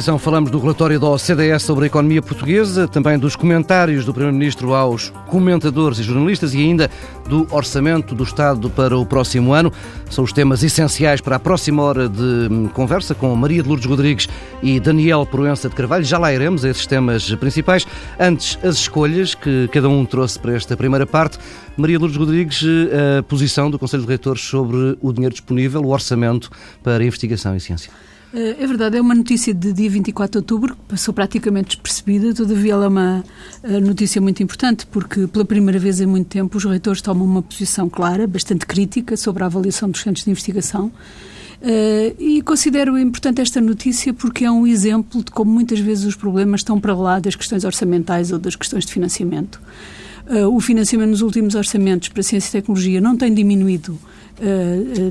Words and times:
edição 0.00 0.18
falamos 0.18 0.50
do 0.50 0.58
relatório 0.58 0.98
da 0.98 1.08
OCDE 1.08 1.60
sobre 1.60 1.84
a 1.84 1.86
economia 1.88 2.22
portuguesa, 2.22 2.88
também 2.88 3.18
dos 3.18 3.36
comentários 3.36 4.02
do 4.02 4.14
Primeiro-Ministro 4.14 4.72
aos 4.72 5.12
comentadores 5.26 5.98
e 5.98 6.02
jornalistas 6.02 6.54
e 6.54 6.56
ainda 6.56 6.90
do 7.28 7.46
orçamento 7.50 8.14
do 8.14 8.24
Estado 8.24 8.70
para 8.70 8.96
o 8.96 9.04
próximo 9.04 9.52
ano. 9.52 9.70
São 10.08 10.24
os 10.24 10.32
temas 10.32 10.62
essenciais 10.62 11.20
para 11.20 11.36
a 11.36 11.38
próxima 11.38 11.82
hora 11.82 12.08
de 12.08 12.48
conversa 12.72 13.14
com 13.14 13.36
Maria 13.36 13.62
de 13.62 13.68
Lourdes 13.68 13.86
Rodrigues 13.86 14.26
e 14.62 14.80
Daniel 14.80 15.26
Proença 15.26 15.68
de 15.68 15.74
Carvalho. 15.74 16.02
Já 16.02 16.16
lá 16.16 16.32
iremos 16.32 16.64
a 16.64 16.70
esses 16.70 16.86
temas 16.86 17.34
principais. 17.34 17.86
Antes, 18.18 18.58
as 18.64 18.76
escolhas 18.76 19.34
que 19.34 19.68
cada 19.68 19.90
um 19.90 20.06
trouxe 20.06 20.38
para 20.38 20.54
esta 20.54 20.78
primeira 20.78 21.06
parte. 21.06 21.38
Maria 21.76 21.98
de 21.98 22.00
Lourdes 22.00 22.18
Rodrigues, 22.18 22.64
a 23.18 23.22
posição 23.24 23.70
do 23.70 23.78
Conselho 23.78 24.04
de 24.04 24.08
Reitores 24.08 24.40
sobre 24.40 24.96
o 24.98 25.12
dinheiro 25.12 25.34
disponível, 25.34 25.82
o 25.82 25.90
orçamento 25.90 26.50
para 26.82 27.04
investigação 27.04 27.54
e 27.54 27.60
ciência. 27.60 27.90
É 28.32 28.64
verdade, 28.64 28.96
é 28.96 29.00
uma 29.00 29.14
notícia 29.14 29.52
de 29.52 29.72
dia 29.72 29.90
24 29.90 30.30
de 30.30 30.38
outubro 30.38 30.76
que 30.76 30.82
passou 30.90 31.12
praticamente 31.12 31.70
despercebida, 31.70 32.32
todavia 32.32 32.74
ela 32.74 32.84
é 32.84 32.88
uma 32.88 33.24
eh, 33.64 33.80
notícia 33.80 34.20
muito 34.20 34.40
importante 34.40 34.86
porque 34.86 35.26
pela 35.26 35.44
primeira 35.44 35.80
vez 35.80 36.00
em 36.00 36.06
muito 36.06 36.28
tempo 36.28 36.56
os 36.56 36.64
reitores 36.64 37.02
tomam 37.02 37.24
uma 37.24 37.42
posição 37.42 37.88
clara, 37.88 38.28
bastante 38.28 38.66
crítica 38.66 39.16
sobre 39.16 39.42
a 39.42 39.46
avaliação 39.46 39.90
dos 39.90 40.00
centros 40.00 40.24
de 40.24 40.30
investigação 40.30 40.92
Uh, 41.60 42.16
e 42.18 42.40
considero 42.40 42.98
importante 42.98 43.42
esta 43.42 43.60
notícia 43.60 44.14
porque 44.14 44.46
é 44.46 44.50
um 44.50 44.66
exemplo 44.66 45.22
de 45.22 45.30
como 45.30 45.52
muitas 45.52 45.78
vezes 45.78 46.06
os 46.06 46.16
problemas 46.16 46.60
estão 46.60 46.80
para 46.80 46.94
lá 46.94 47.20
das 47.20 47.36
questões 47.36 47.64
orçamentais 47.64 48.32
ou 48.32 48.38
das 48.38 48.56
questões 48.56 48.86
de 48.86 48.92
financiamento. 48.92 49.60
O 50.52 50.60
financiamento 50.60 51.10
nos 51.10 51.22
últimos 51.22 51.56
orçamentos 51.56 52.08
para 52.08 52.22
ciência 52.22 52.48
e 52.48 52.52
tecnologia 52.62 53.00
não 53.00 53.16
tem 53.16 53.34
diminuído 53.34 53.98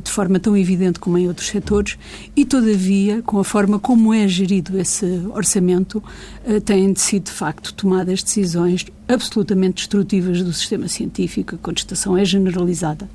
de 0.04 0.12
forma 0.12 0.40
tão 0.40 0.58
evidente 0.58 1.00
como 1.00 1.18
em 1.18 1.28
outros 1.28 1.48
setores 1.48 1.98
e, 2.36 2.46
todavia, 2.46 3.22
com 3.22 3.40
a 3.40 3.44
forma 3.44 3.80
como 3.80 4.14
é 4.14 4.28
gerido 4.28 4.80
esse 4.80 5.06
orçamento, 5.34 6.04
uh, 6.48 6.60
têm 6.62 6.92
de 6.92 7.00
sido, 7.00 7.26
de 7.26 7.32
facto, 7.32 7.74
tomadas 7.74 8.24
decisões 8.24 8.86
absolutamente 9.08 9.76
destrutivas 9.78 10.42
do 10.42 10.52
sistema 10.52 10.88
científico. 10.88 11.56
A 11.56 11.58
contestação 11.58 12.18
é 12.18 12.26
generalizada. 12.26 13.10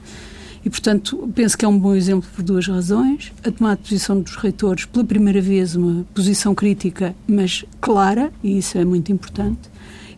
E, 0.64 0.70
portanto, 0.70 1.30
penso 1.34 1.58
que 1.58 1.64
é 1.64 1.68
um 1.68 1.78
bom 1.78 1.94
exemplo 1.94 2.28
por 2.34 2.42
duas 2.42 2.66
razões. 2.66 3.32
A 3.44 3.50
tomada 3.50 3.76
de 3.76 3.82
posição 3.82 4.20
dos 4.20 4.34
reitores, 4.36 4.86
pela 4.86 5.04
primeira 5.04 5.40
vez, 5.40 5.76
uma 5.76 6.06
posição 6.14 6.54
crítica, 6.54 7.14
mas 7.28 7.64
clara, 7.80 8.32
e 8.42 8.58
isso 8.58 8.78
é 8.78 8.84
muito 8.84 9.12
importante 9.12 9.73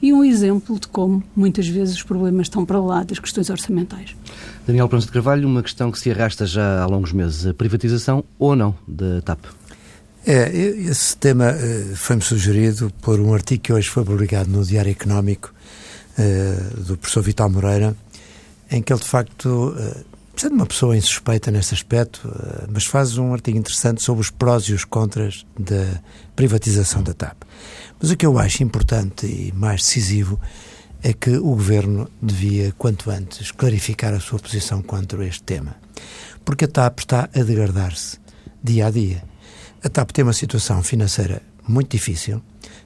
e 0.07 0.12
um 0.12 0.23
exemplo 0.23 0.79
de 0.79 0.87
como 0.87 1.21
muitas 1.35 1.67
vezes 1.67 1.97
os 1.97 2.03
problemas 2.05 2.47
estão 2.47 2.65
para 2.65 2.81
lá 2.81 3.03
das 3.03 3.19
questões 3.19 3.51
orçamentais. 3.51 4.15
Daniel 4.65 4.89
Pronto 4.89 5.05
de 5.05 5.11
Carvalho, 5.11 5.49
uma 5.49 5.65
questão 5.65 5.91
que 5.91 5.99
se 5.99 6.09
arrasta 6.12 6.47
já 6.47 6.81
há 6.81 6.87
longos 6.87 7.12
meses, 7.12 7.45
a 7.45 7.53
privatização 7.53 8.23
ou 8.39 8.55
não 8.55 8.73
da 8.87 9.21
TAP? 9.23 9.47
É, 10.25 10.49
esse 10.57 11.17
tema 11.17 11.47
uh, 11.51 11.97
foi-me 11.97 12.23
sugerido 12.23 12.93
por 13.03 13.19
um 13.19 13.34
artigo 13.34 13.62
que 13.65 13.73
hoje 13.73 13.89
foi 13.89 14.05
publicado 14.05 14.49
no 14.49 14.65
Diário 14.65 14.93
Económico 14.93 15.53
uh, 16.17 16.81
do 16.83 16.97
professor 16.97 17.23
Vital 17.23 17.51
Moreira, 17.51 17.97
em 18.71 18.81
que 18.81 18.93
ele 18.93 19.01
de 19.01 19.09
facto, 19.09 19.75
uh, 19.77 20.05
sendo 20.37 20.55
uma 20.55 20.67
pessoa 20.67 20.97
insuspeita 20.97 21.51
nesse 21.51 21.75
aspecto, 21.75 22.33
mas 22.73 22.84
faz 22.84 23.19
um 23.19 23.33
artigo 23.33 23.59
interessante 23.59 24.05
sobre 24.05 24.21
os 24.21 24.31
prós 24.31 24.65
e 24.65 24.73
os 24.73 24.84
contras 24.84 25.45
da 25.59 26.01
privatização 26.37 27.03
da 27.03 27.12
TAP. 27.12 27.43
Mas 28.01 28.11
o 28.11 28.17
que 28.17 28.27
eu 28.27 28.39
acho 28.39 28.63
importante 28.63 29.27
e 29.27 29.53
mais 29.55 29.83
decisivo 29.83 30.41
é 31.03 31.13
que 31.13 31.37
o 31.37 31.51
Governo 31.51 32.11
devia, 32.21 32.73
quanto 32.77 33.11
antes, 33.11 33.51
clarificar 33.51 34.13
a 34.13 34.21
sua 34.21 34.39
posição 34.39 34.83
quanto 34.83 35.21
a 35.21 35.27
este 35.27 35.43
tema. 35.43 35.77
Porque 36.45 36.65
a 36.65 36.69
TAP 36.69 37.01
está 37.01 37.29
a 37.35 37.43
degradar-se 37.43 38.19
dia 38.63 38.87
a 38.87 38.91
dia. 38.91 39.23
A 39.83 39.89
TAP 39.89 40.11
tem 40.11 40.25
uma 40.25 40.33
situação 40.33 40.83
financeira 40.83 41.43
muito 41.67 41.91
difícil, 41.91 42.43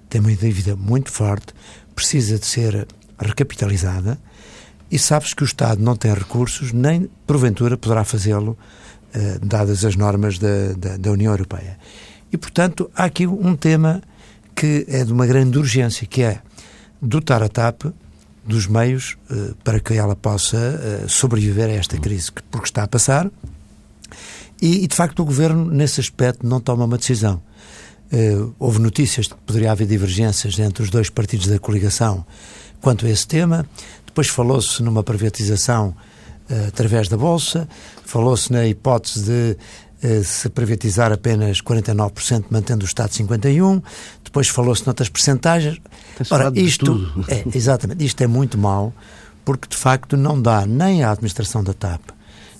tem 0.08 0.20
uma 0.20 0.34
dívida 0.34 0.76
muito 0.76 1.10
forte, 1.10 1.54
precisa 1.94 2.38
de 2.38 2.46
ser 2.46 2.86
recapitalizada 3.18 4.18
e 4.90 4.98
sabes 4.98 5.34
que 5.34 5.42
o 5.42 5.44
Estado 5.44 5.82
não 5.82 5.96
tem 5.96 6.12
recursos, 6.12 6.72
nem 6.72 7.08
porventura 7.26 7.76
poderá 7.76 8.04
fazê-lo, 8.04 8.58
eh, 9.14 9.38
dadas 9.42 9.84
as 9.84 9.94
normas 9.96 10.38
da, 10.38 10.72
da, 10.76 10.96
da 10.96 11.10
União 11.12 11.32
Europeia. 11.32 11.78
E, 12.32 12.36
portanto, 12.36 12.90
há 12.94 13.04
aqui 13.04 13.26
um 13.26 13.54
tema 13.56 14.02
que 14.60 14.84
é 14.88 15.02
de 15.04 15.10
uma 15.10 15.26
grande 15.26 15.56
urgência, 15.56 16.06
que 16.06 16.20
é 16.22 16.42
dotar 17.00 17.42
a 17.42 17.48
TAP 17.48 17.84
dos 18.44 18.66
meios 18.66 19.16
uh, 19.30 19.54
para 19.64 19.80
que 19.80 19.94
ela 19.94 20.14
possa 20.14 20.58
uh, 20.58 21.08
sobreviver 21.08 21.70
a 21.70 21.72
esta 21.72 21.96
crise 21.96 22.30
que, 22.30 22.42
porque 22.42 22.66
está 22.66 22.82
a 22.82 22.86
passar. 22.86 23.30
E, 24.60 24.84
e, 24.84 24.86
de 24.86 24.94
facto, 24.94 25.20
o 25.20 25.24
governo, 25.24 25.64
nesse 25.64 25.98
aspecto, 25.98 26.46
não 26.46 26.60
toma 26.60 26.84
uma 26.84 26.98
decisão. 26.98 27.40
Uh, 28.12 28.54
houve 28.58 28.80
notícias 28.80 29.28
de 29.28 29.34
que 29.34 29.40
poderia 29.46 29.72
haver 29.72 29.86
divergências 29.86 30.58
entre 30.58 30.82
os 30.82 30.90
dois 30.90 31.08
partidos 31.08 31.46
da 31.46 31.58
coligação 31.58 32.26
quanto 32.82 33.06
a 33.06 33.08
esse 33.08 33.26
tema. 33.26 33.66
Depois 34.04 34.28
falou-se 34.28 34.82
numa 34.82 35.02
privatização 35.02 35.94
através 36.66 37.08
da 37.08 37.16
Bolsa, 37.16 37.68
falou-se 38.04 38.52
na 38.52 38.66
hipótese 38.66 39.22
de 39.22 39.56
se 40.24 40.48
privatizar 40.48 41.12
apenas 41.12 41.60
49%, 41.60 42.46
mantendo 42.50 42.84
o 42.84 42.88
Estado 42.88 43.10
51%, 43.10 43.82
depois 44.24 44.48
falou-se 44.48 44.86
noutras 44.86 45.08
percentagens. 45.08 45.78
Ora, 46.30 46.50
isto 46.54 47.24
é, 47.28 47.44
exatamente, 47.54 48.04
isto 48.04 48.20
é 48.22 48.26
muito 48.26 48.56
mau, 48.56 48.94
porque 49.44 49.68
de 49.68 49.76
facto 49.76 50.16
não 50.16 50.40
dá 50.40 50.64
nem 50.64 51.02
à 51.02 51.10
administração 51.10 51.62
da 51.62 51.74
TAP, 51.74 52.00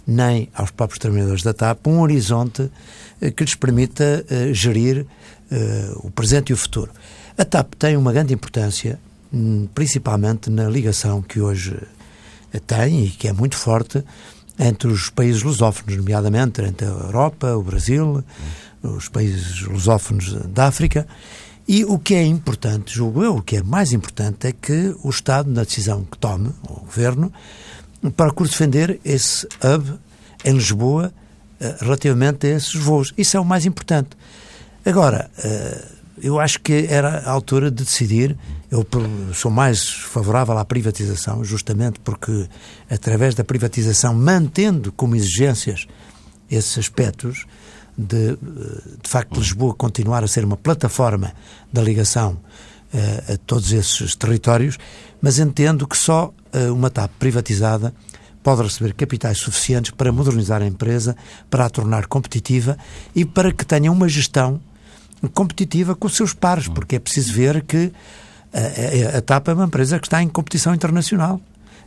nem 0.07 0.49
aos 0.55 0.71
próprios 0.71 0.99
trabalhadores 0.99 1.43
da 1.43 1.55
TAP 1.55 1.87
um 1.87 2.01
horizonte 2.01 2.71
eh, 3.21 3.31
que 3.31 3.45
lhes 3.45 3.55
permita 3.55 4.25
uh, 4.29 4.53
gerir 4.53 5.07
uh, 5.51 6.07
o 6.07 6.11
presente 6.11 6.51
e 6.51 6.53
o 6.53 6.57
futuro. 6.57 6.91
A 7.39 7.45
TAP 7.45 7.75
tem 7.75 7.97
uma 7.97 8.13
grande 8.13 8.35
importância, 8.35 8.99
hum, 9.33 9.69
principalmente 9.75 10.51
na 10.51 10.69
ligação 10.69 11.23
que 11.23 11.41
hoje 11.41 11.77
tem 12.67 13.05
e 13.05 13.11
que 13.11 13.29
é 13.29 13.33
muito 13.33 13.57
forte 13.57 14.05
entre 14.61 14.89
os 14.89 15.09
países 15.09 15.43
lusófonos, 15.43 15.97
nomeadamente 15.97 16.61
entre 16.61 16.87
a 16.87 16.91
Europa, 16.91 17.57
o 17.57 17.63
Brasil, 17.63 18.23
os 18.83 19.09
países 19.09 19.63
lusófonos 19.63 20.35
da 20.49 20.67
África. 20.67 21.07
E 21.67 21.85
o 21.85 21.99
que 21.99 22.15
é 22.15 22.25
importante, 22.25 22.95
julgo 22.95 23.25
eu, 23.25 23.37
o 23.37 23.43
que 23.43 23.57
é 23.57 23.63
mais 23.63 23.93
importante 23.93 24.49
é 24.49 24.53
que 24.53 24.95
o 25.03 25.09
Estado, 25.09 25.51
na 25.51 25.65
decisão 25.65 26.05
que 26.05 26.19
tome, 26.19 26.53
o 26.69 26.81
Governo, 26.81 27.33
procure 28.17 28.51
defender 28.51 29.01
esse 29.05 29.47
hub 29.65 29.99
em 30.45 30.53
Lisboa 30.53 31.13
eh, 31.59 31.77
relativamente 31.81 32.47
a 32.47 32.57
esses 32.57 32.75
voos. 32.75 33.15
Isso 33.17 33.37
é 33.37 33.41
o 33.41 33.45
mais 33.45 33.65
importante. 33.65 34.11
Agora, 34.85 35.31
eh, 35.43 35.85
eu 36.23 36.39
acho 36.39 36.61
que 36.61 36.87
era 36.89 37.19
a 37.19 37.31
altura 37.31 37.71
de 37.71 37.85
decidir. 37.85 38.37
Eu 38.71 38.87
sou 39.35 39.51
mais 39.51 39.89
favorável 39.89 40.57
à 40.57 40.65
privatização, 40.65 41.45
justamente 41.45 41.99
porque, 42.01 42.49
através 42.89 43.35
da 43.35 43.43
privatização, 43.43 44.15
mantendo 44.15 44.93
como 44.93 45.17
exigências 45.17 45.87
esses 46.51 46.79
aspectos, 46.79 47.47
de, 47.97 48.37
de 49.03 49.09
facto, 49.09 49.39
Lisboa 49.39 49.75
continuar 49.75 50.25
a 50.25 50.29
ser 50.29 50.45
uma 50.45 50.57
plataforma 50.57 51.33
da 51.73 51.83
ligação 51.83 52.33
uh, 52.95 53.35
a 53.35 53.37
todos 53.39 53.73
esses 53.73 54.15
territórios, 54.15 54.79
mas 55.21 55.39
entendo 55.39 55.87
que 55.87 55.97
só 55.97 56.33
uh, 56.55 56.73
uma 56.73 56.91
TAP 56.91 57.11
privatizada 57.19 57.93
pode 58.43 58.63
receber 58.63 58.95
capitais 58.95 59.39
suficientes 59.39 59.91
para 59.91 60.11
modernizar 60.11 60.63
a 60.63 60.67
empresa, 60.67 61.15
para 61.51 61.67
a 61.67 61.71
tornar 61.71 62.07
competitiva 62.07 62.79
e 63.15 63.25
para 63.25 63.53
que 63.53 63.67
tenha 63.67 63.93
uma 63.93 64.09
gestão 64.09 64.61
competitiva 65.29 65.95
com 65.95 66.07
os 66.07 66.17
seus 66.17 66.33
pares, 66.33 66.69
porque 66.69 66.97
é 66.97 66.99
preciso 66.99 67.33
ver 67.33 67.63
que 67.63 67.93
a, 68.53 69.15
a, 69.15 69.19
a 69.19 69.21
TAP 69.21 69.49
é 69.49 69.53
uma 69.53 69.65
empresa 69.65 69.99
que 69.99 70.07
está 70.07 70.23
em 70.23 70.29
competição 70.29 70.75
internacional. 70.75 71.41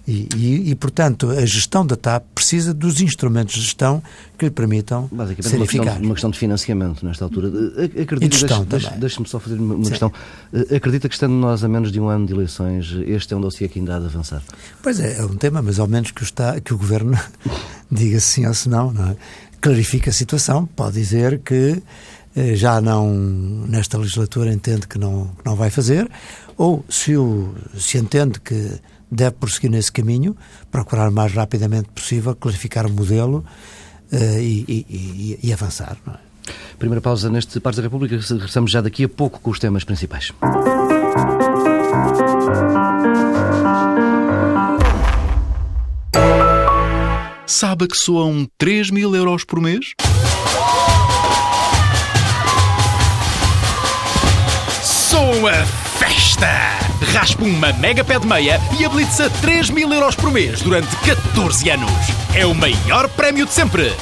E, 0.05 0.27
e, 0.35 0.71
e, 0.71 0.75
portanto, 0.75 1.29
a 1.29 1.45
gestão 1.45 1.85
da 1.85 1.95
TAP 1.95 2.25
precisa 2.35 2.73
dos 2.73 2.99
instrumentos 2.99 3.55
de 3.55 3.61
gestão 3.61 4.03
que 4.37 4.43
lhe 4.43 4.51
permitam 4.51 5.07
Basicamente, 5.09 5.55
uma. 5.55 5.65
Questão, 5.65 6.03
uma 6.03 6.13
questão 6.13 6.29
de 6.29 6.37
financiamento 6.37 7.05
nesta 7.05 7.23
altura. 7.23 7.49
E 7.49 8.29
gestão 8.29 8.65
deixe, 8.65 8.89
Deixe-me 8.97 9.27
só 9.29 9.39
fazer 9.39 9.57
uma, 9.57 9.89
questão. 9.89 10.11
Acredita 10.75 11.07
que, 11.07 11.15
estando 11.15 11.33
nós 11.33 11.63
a 11.63 11.69
menos 11.69 11.89
de 11.89 12.01
um 12.01 12.09
ano 12.09 12.25
de 12.25 12.33
eleições, 12.33 12.93
este 13.07 13.33
é 13.33 13.37
um 13.37 13.41
dossiê 13.41 13.69
que 13.69 13.79
ainda 13.79 13.95
há 13.95 13.99
de 13.99 14.07
avançar? 14.07 14.43
Pois 14.81 14.99
é, 14.99 15.19
é 15.19 15.23
um 15.23 15.37
tema, 15.37 15.61
mas 15.61 15.79
ao 15.79 15.87
menos 15.87 16.11
que 16.11 16.21
o, 16.21 16.25
está, 16.25 16.59
que 16.59 16.73
o 16.73 16.77
Governo 16.77 17.17
diga 17.89 18.19
sim 18.19 18.45
ou 18.45 18.53
se 18.53 18.67
não, 18.67 18.91
não 18.91 19.11
é? 19.11 19.15
clarifica 19.63 20.09
a 20.09 20.13
situação, 20.13 20.65
pode 20.65 20.95
dizer 20.95 21.39
que 21.39 21.53
eh, 21.53 21.81
já 22.55 22.81
não, 22.81 23.11
nesta 23.67 23.97
legislatura, 23.97 24.51
entende 24.51 24.87
que 24.87 24.97
não, 24.97 25.29
não 25.45 25.55
vai 25.55 25.69
fazer, 25.69 26.09
ou 26.57 26.83
se, 26.89 27.15
o, 27.15 27.53
se 27.77 27.97
entende 27.97 28.39
que 28.39 28.79
deve 29.11 29.31
prosseguir 29.31 29.69
nesse 29.69 29.91
caminho, 29.91 30.35
procurar 30.71 31.09
o 31.09 31.11
mais 31.11 31.31
rapidamente 31.33 31.89
possível 31.89 32.35
clarificar 32.35 32.87
o 32.87 32.89
modelo 32.89 33.45
uh, 34.11 34.39
e, 34.39 34.65
e, 34.67 35.39
e, 35.43 35.53
avançar. 35.53 35.97
É? 36.07 36.33
Primeira 36.77 37.01
pausa 37.01 37.29
neste 37.29 37.59
Pares 37.59 37.77
da 37.77 37.83
República, 37.83 38.17
regressamos 38.17 38.71
já 38.71 38.81
daqui 38.81 39.03
a 39.03 39.09
pouco 39.09 39.39
com 39.39 39.51
os 39.51 39.59
temas 39.59 39.83
principais. 39.83 40.31
Sabe 47.45 47.87
que 47.87 47.95
soam 47.95 48.47
3 48.57 48.89
mil 48.89 49.15
euros 49.15 49.43
por 49.43 49.61
mês? 49.61 49.93
Começou 55.13 55.35
uma 55.37 55.53
festa! 55.99 56.49
Raspa 57.13 57.43
uma 57.43 57.71
mega 57.73 58.03
pé 58.03 58.17
de 58.17 58.25
meia 58.25 58.59
e 58.79 58.83
habilite-se 58.83 59.21
a 59.21 59.29
3 59.29 59.69
mil 59.69 59.93
euros 59.93 60.15
por 60.15 60.31
mês 60.31 60.59
durante 60.63 60.87
14 61.05 61.69
anos. 61.69 61.91
É 62.33 62.47
o 62.47 62.55
maior 62.55 63.07
prémio 63.09 63.45
de 63.45 63.53
sempre. 63.53 63.93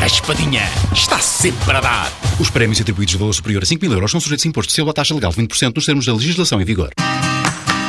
Raspadinha 0.00 0.62
está 0.94 1.18
sempre 1.18 1.76
a 1.76 1.80
dar. 1.82 2.12
Os 2.40 2.48
prémios 2.48 2.80
atribuídos 2.80 3.12
de 3.12 3.18
valor 3.18 3.34
superior 3.34 3.62
a 3.62 3.66
5 3.66 3.84
mil 3.84 3.92
euros 3.92 4.10
são 4.10 4.18
sujeitos 4.18 4.46
a 4.46 4.48
imposto 4.48 4.70
de 4.70 4.76
selo 4.76 4.88
à 4.88 4.94
taxa 4.94 5.12
legal 5.12 5.30
de 5.32 5.42
20% 5.42 5.74
nos 5.74 5.84
termos 5.84 6.06
da 6.06 6.14
legislação 6.14 6.58
em 6.58 6.64
vigor. 6.64 6.88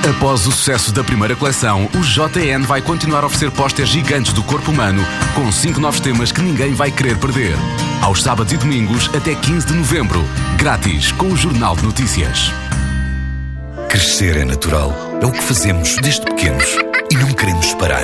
Após 0.09 0.45
o 0.45 0.51
sucesso 0.51 0.91
da 0.91 1.03
primeira 1.03 1.35
coleção, 1.35 1.89
o 1.95 2.01
JN 2.01 2.65
vai 2.67 2.81
continuar 2.81 3.23
a 3.23 3.27
oferecer 3.27 3.51
pósteres 3.51 3.89
gigantes 3.89 4.33
do 4.33 4.43
corpo 4.43 4.71
humano 4.71 5.01
com 5.33 5.49
cinco 5.49 5.79
novos 5.79 6.01
temas 6.01 6.29
que 6.29 6.41
ninguém 6.41 6.73
vai 6.73 6.91
querer 6.91 7.17
perder. 7.19 7.55
Aos 8.01 8.21
sábados 8.21 8.51
e 8.51 8.57
domingos 8.57 9.09
até 9.15 9.33
15 9.33 9.67
de 9.67 9.73
novembro. 9.73 10.21
Grátis 10.57 11.13
com 11.13 11.27
o 11.27 11.37
Jornal 11.37 11.77
de 11.77 11.83
Notícias. 11.83 12.51
Crescer 13.95 14.35
é 14.35 14.43
natural. 14.43 14.93
É 15.21 15.25
o 15.25 15.31
que 15.31 15.41
fazemos 15.41 15.95
desde 16.01 16.19
pequenos. 16.25 16.65
E 17.09 17.15
não 17.15 17.31
queremos 17.31 17.73
parar. 17.75 18.03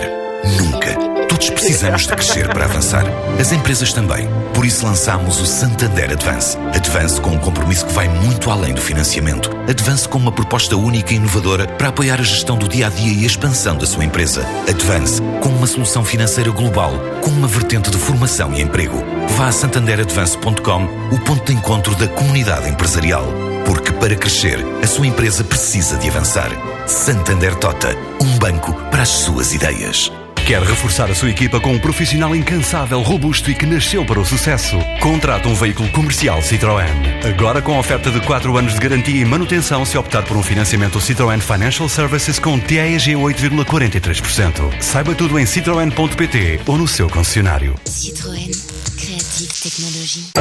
Nunca. 0.57 0.95
Todos 1.27 1.49
precisamos 1.49 2.03
de 2.03 2.15
crescer 2.15 2.47
para 2.47 2.63
avançar. 2.63 3.03
As 3.37 3.51
empresas 3.51 3.91
também. 3.91 4.25
Por 4.53 4.65
isso 4.65 4.85
lançámos 4.85 5.41
o 5.41 5.45
Santander 5.45 6.11
Advance. 6.11 6.57
Advance 6.73 7.19
com 7.19 7.31
um 7.31 7.37
compromisso 7.37 7.85
que 7.85 7.91
vai 7.91 8.07
muito 8.07 8.49
além 8.49 8.73
do 8.73 8.79
financiamento. 8.79 9.49
Advance 9.69 10.07
com 10.07 10.17
uma 10.17 10.31
proposta 10.31 10.77
única 10.77 11.11
e 11.13 11.17
inovadora 11.17 11.67
para 11.67 11.89
apoiar 11.89 12.21
a 12.21 12.23
gestão 12.23 12.57
do 12.57 12.69
dia 12.69 12.87
a 12.87 12.89
dia 12.89 13.11
e 13.11 13.23
a 13.25 13.27
expansão 13.27 13.75
da 13.75 13.85
sua 13.85 14.05
empresa. 14.05 14.47
Advance 14.69 15.21
com 15.41 15.49
uma 15.49 15.67
solução 15.67 16.05
financeira 16.05 16.51
global, 16.51 16.93
com 17.19 17.31
uma 17.31 17.49
vertente 17.49 17.91
de 17.91 17.97
formação 17.97 18.53
e 18.53 18.61
emprego. 18.61 19.03
Vá 19.35 19.47
a 19.47 19.51
santanderadvance.com, 19.51 20.85
o 21.11 21.19
ponto 21.19 21.45
de 21.45 21.53
encontro 21.53 21.93
da 21.95 22.07
comunidade 22.07 22.69
empresarial. 22.69 23.50
Porque 23.65 23.91
para 23.93 24.15
crescer, 24.15 24.59
a 24.81 24.87
sua 24.87 25.07
empresa 25.07 25.43
precisa 25.43 25.97
de 25.97 26.09
avançar. 26.09 26.49
Santander 26.87 27.55
Tota, 27.55 27.95
um 28.21 28.37
banco 28.37 28.73
para 28.89 29.03
as 29.03 29.09
suas 29.09 29.53
ideias. 29.53 30.11
Quer 30.45 30.61
reforçar 30.63 31.09
a 31.09 31.15
sua 31.15 31.29
equipa 31.29 31.59
com 31.59 31.71
um 31.71 31.79
profissional 31.79 32.35
incansável, 32.35 33.01
robusto 33.01 33.49
e 33.49 33.55
que 33.55 33.65
nasceu 33.65 34.03
para 34.05 34.19
o 34.19 34.25
sucesso? 34.25 34.77
Contrata 34.99 35.47
um 35.47 35.53
veículo 35.53 35.87
comercial 35.91 36.41
Citroën. 36.41 37.25
Agora 37.25 37.61
com 37.61 37.77
oferta 37.79 38.09
de 38.11 38.19
4 38.21 38.57
anos 38.57 38.73
de 38.73 38.79
garantia 38.79 39.21
e 39.21 39.25
manutenção 39.25 39.85
se 39.85 39.97
optar 39.97 40.23
por 40.23 40.35
um 40.35 40.43
financiamento 40.43 40.99
Citroën 40.99 41.39
Financial 41.39 41.87
Services 41.87 42.39
com 42.39 42.59
TAEG 42.59 43.13
8,43%. 43.13 44.81
Saiba 44.81 45.15
tudo 45.15 45.39
em 45.39 45.45
citroen.pt 45.45 46.61
ou 46.65 46.77
no 46.77 46.87
seu 46.87 47.09
concessionário. 47.09 47.75
Citroën. 47.85 48.51
Creative 48.97 49.53
Technology. 49.61 50.31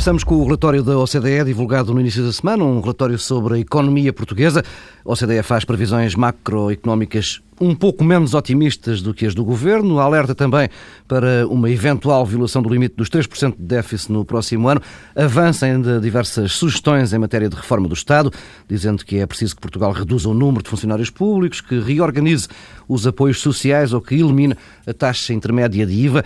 Regressamos 0.00 0.24
com 0.24 0.36
o 0.36 0.44
relatório 0.44 0.82
da 0.82 0.96
OCDE, 0.96 1.44
divulgado 1.44 1.92
no 1.92 2.00
início 2.00 2.24
da 2.24 2.32
semana, 2.32 2.64
um 2.64 2.80
relatório 2.80 3.18
sobre 3.18 3.56
a 3.56 3.58
economia 3.58 4.14
portuguesa. 4.14 4.64
A 5.04 5.12
OCDE 5.12 5.42
faz 5.42 5.62
previsões 5.62 6.14
macroeconómicas 6.14 7.42
um 7.60 7.74
pouco 7.74 8.02
menos 8.02 8.32
otimistas 8.32 9.02
do 9.02 9.12
que 9.12 9.26
as 9.26 9.34
do 9.34 9.44
governo, 9.44 9.98
alerta 9.98 10.34
também 10.34 10.68
para 11.06 11.46
uma 11.46 11.68
eventual 11.70 12.24
violação 12.24 12.62
do 12.62 12.70
limite 12.70 12.94
dos 12.96 13.10
3% 13.10 13.56
de 13.56 13.62
déficit 13.62 14.10
no 14.10 14.24
próximo 14.24 14.66
ano, 14.68 14.80
avança 15.14 15.66
ainda 15.66 16.00
diversas 16.00 16.52
sugestões 16.52 17.12
em 17.12 17.18
matéria 17.18 17.48
de 17.48 17.56
reforma 17.56 17.86
do 17.86 17.94
Estado, 17.94 18.32
dizendo 18.66 19.04
que 19.04 19.18
é 19.18 19.26
preciso 19.26 19.54
que 19.54 19.60
Portugal 19.60 19.92
reduza 19.92 20.28
o 20.28 20.34
número 20.34 20.62
de 20.62 20.70
funcionários 20.70 21.10
públicos, 21.10 21.60
que 21.60 21.78
reorganize 21.78 22.48
os 22.88 23.06
apoios 23.06 23.40
sociais 23.40 23.92
ou 23.92 24.00
que 24.00 24.14
elimine 24.14 24.56
a 24.86 24.92
taxa 24.92 25.32
intermédia 25.32 25.86
de 25.86 25.92
IVA. 25.92 26.24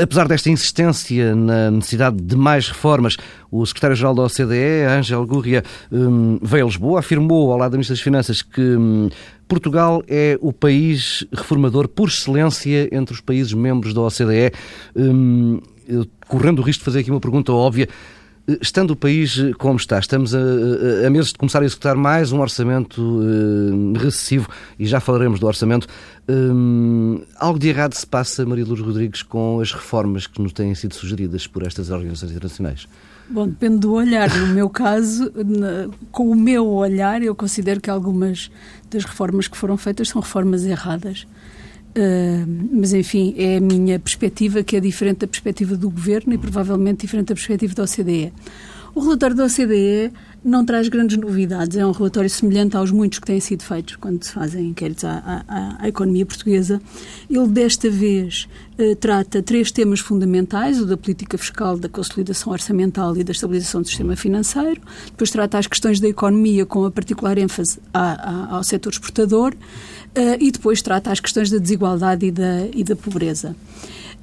Apesar 0.00 0.28
desta 0.28 0.48
insistência 0.50 1.34
na 1.34 1.70
necessidade 1.70 2.16
de 2.16 2.36
mais 2.36 2.68
reformas, 2.68 3.16
o 3.50 3.64
secretário-geral 3.64 4.14
da 4.14 4.22
OCDE, 4.22 4.84
Ângelo 4.88 5.26
Gurria, 5.26 5.62
hum, 5.90 6.38
veio 6.42 6.64
a 6.64 6.68
Lisboa, 6.68 7.00
afirmou 7.00 7.52
ao 7.52 7.58
lado 7.58 7.72
da 7.72 7.76
Ministra 7.76 7.94
das 7.94 8.02
Finanças 8.02 8.42
que 8.42 8.60
hum, 8.60 9.08
Portugal 9.48 10.02
é 10.08 10.38
o 10.40 10.52
país 10.52 11.24
reformador 11.32 11.88
por 11.88 12.08
excelência 12.08 12.88
entre 12.92 13.14
os 13.14 13.20
países 13.20 13.52
membros 13.52 13.94
da 13.94 14.00
OCDE. 14.00 14.52
Hum, 14.94 15.60
correndo 16.26 16.58
o 16.58 16.62
risco 16.62 16.80
de 16.80 16.84
fazer 16.84 17.00
aqui 17.00 17.10
uma 17.10 17.20
pergunta 17.20 17.52
óbvia, 17.52 17.88
Estando 18.60 18.92
o 18.92 18.96
país 18.96 19.40
como 19.58 19.76
está, 19.76 19.98
estamos 19.98 20.32
a, 20.32 20.38
a, 20.38 21.06
a 21.08 21.10
meses 21.10 21.32
de 21.32 21.38
começar 21.38 21.62
a 21.62 21.64
executar 21.64 21.96
mais 21.96 22.30
um 22.30 22.38
orçamento 22.38 23.02
uh, 23.02 23.98
recessivo 23.98 24.48
e 24.78 24.86
já 24.86 25.00
falaremos 25.00 25.40
do 25.40 25.48
orçamento. 25.48 25.88
Um, 26.28 27.22
algo 27.38 27.58
de 27.58 27.68
errado 27.68 27.94
se 27.94 28.06
passa, 28.06 28.46
Maria 28.46 28.64
Luz 28.64 28.80
Rodrigues, 28.80 29.20
com 29.20 29.58
as 29.58 29.72
reformas 29.72 30.28
que 30.28 30.40
nos 30.40 30.52
têm 30.52 30.72
sido 30.76 30.94
sugeridas 30.94 31.48
por 31.48 31.66
estas 31.66 31.90
organizações 31.90 32.30
internacionais? 32.30 32.86
Bom, 33.28 33.48
depende 33.48 33.78
do 33.78 33.92
olhar. 33.92 34.28
No 34.34 34.48
meu 34.48 34.70
caso, 34.70 35.32
na, 35.34 35.88
com 36.12 36.30
o 36.30 36.34
meu 36.34 36.66
olhar, 36.66 37.22
eu 37.22 37.34
considero 37.34 37.80
que 37.80 37.90
algumas 37.90 38.50
das 38.88 39.04
reformas 39.04 39.48
que 39.48 39.56
foram 39.56 39.76
feitas 39.76 40.08
são 40.08 40.20
reformas 40.20 40.64
erradas. 40.64 41.26
Uh, 41.96 42.68
mas, 42.72 42.92
enfim, 42.92 43.34
é 43.36 43.56
a 43.56 43.60
minha 43.60 43.98
perspectiva 43.98 44.62
que 44.62 44.76
é 44.76 44.80
diferente 44.80 45.18
da 45.18 45.26
perspectiva 45.26 45.76
do 45.76 45.90
governo 45.90 46.34
e 46.34 46.38
provavelmente 46.38 47.00
diferente 47.00 47.28
da 47.28 47.34
perspectiva 47.34 47.74
da 47.74 47.82
OCDE. 47.82 48.32
O 48.94 49.00
relatório 49.00 49.34
da 49.34 49.44
OCDE 49.44 50.12
não 50.46 50.64
traz 50.64 50.88
grandes 50.88 51.16
novidades, 51.16 51.76
é 51.76 51.84
um 51.84 51.90
relatório 51.90 52.30
semelhante 52.30 52.76
aos 52.76 52.92
muitos 52.92 53.18
que 53.18 53.26
têm 53.26 53.40
sido 53.40 53.64
feitos 53.64 53.96
quando 53.96 54.22
se 54.22 54.30
fazem 54.30 54.68
inquéritos 54.68 55.04
à, 55.04 55.44
à, 55.48 55.82
à 55.82 55.88
economia 55.88 56.24
portuguesa. 56.24 56.80
Ele, 57.28 57.48
desta 57.48 57.90
vez, 57.90 58.48
eh, 58.78 58.94
trata 58.94 59.42
três 59.42 59.72
temas 59.72 59.98
fundamentais: 59.98 60.80
o 60.80 60.86
da 60.86 60.96
política 60.96 61.36
fiscal, 61.36 61.76
da 61.76 61.88
consolidação 61.88 62.52
orçamental 62.52 63.16
e 63.16 63.24
da 63.24 63.32
estabilização 63.32 63.82
do 63.82 63.88
sistema 63.88 64.14
financeiro. 64.14 64.80
Depois 65.06 65.32
trata 65.32 65.58
as 65.58 65.66
questões 65.66 65.98
da 65.98 66.08
economia, 66.08 66.64
com 66.64 66.84
a 66.84 66.92
particular 66.92 67.36
ênfase 67.38 67.80
ao 67.92 68.62
setor 68.62 68.92
exportador. 68.92 69.52
Eh, 70.14 70.38
e 70.40 70.50
depois 70.52 70.80
trata 70.80 71.10
as 71.10 71.18
questões 71.18 71.50
da 71.50 71.58
desigualdade 71.58 72.24
e 72.24 72.30
da, 72.30 72.66
e 72.72 72.84
da 72.84 72.94
pobreza. 72.94 73.56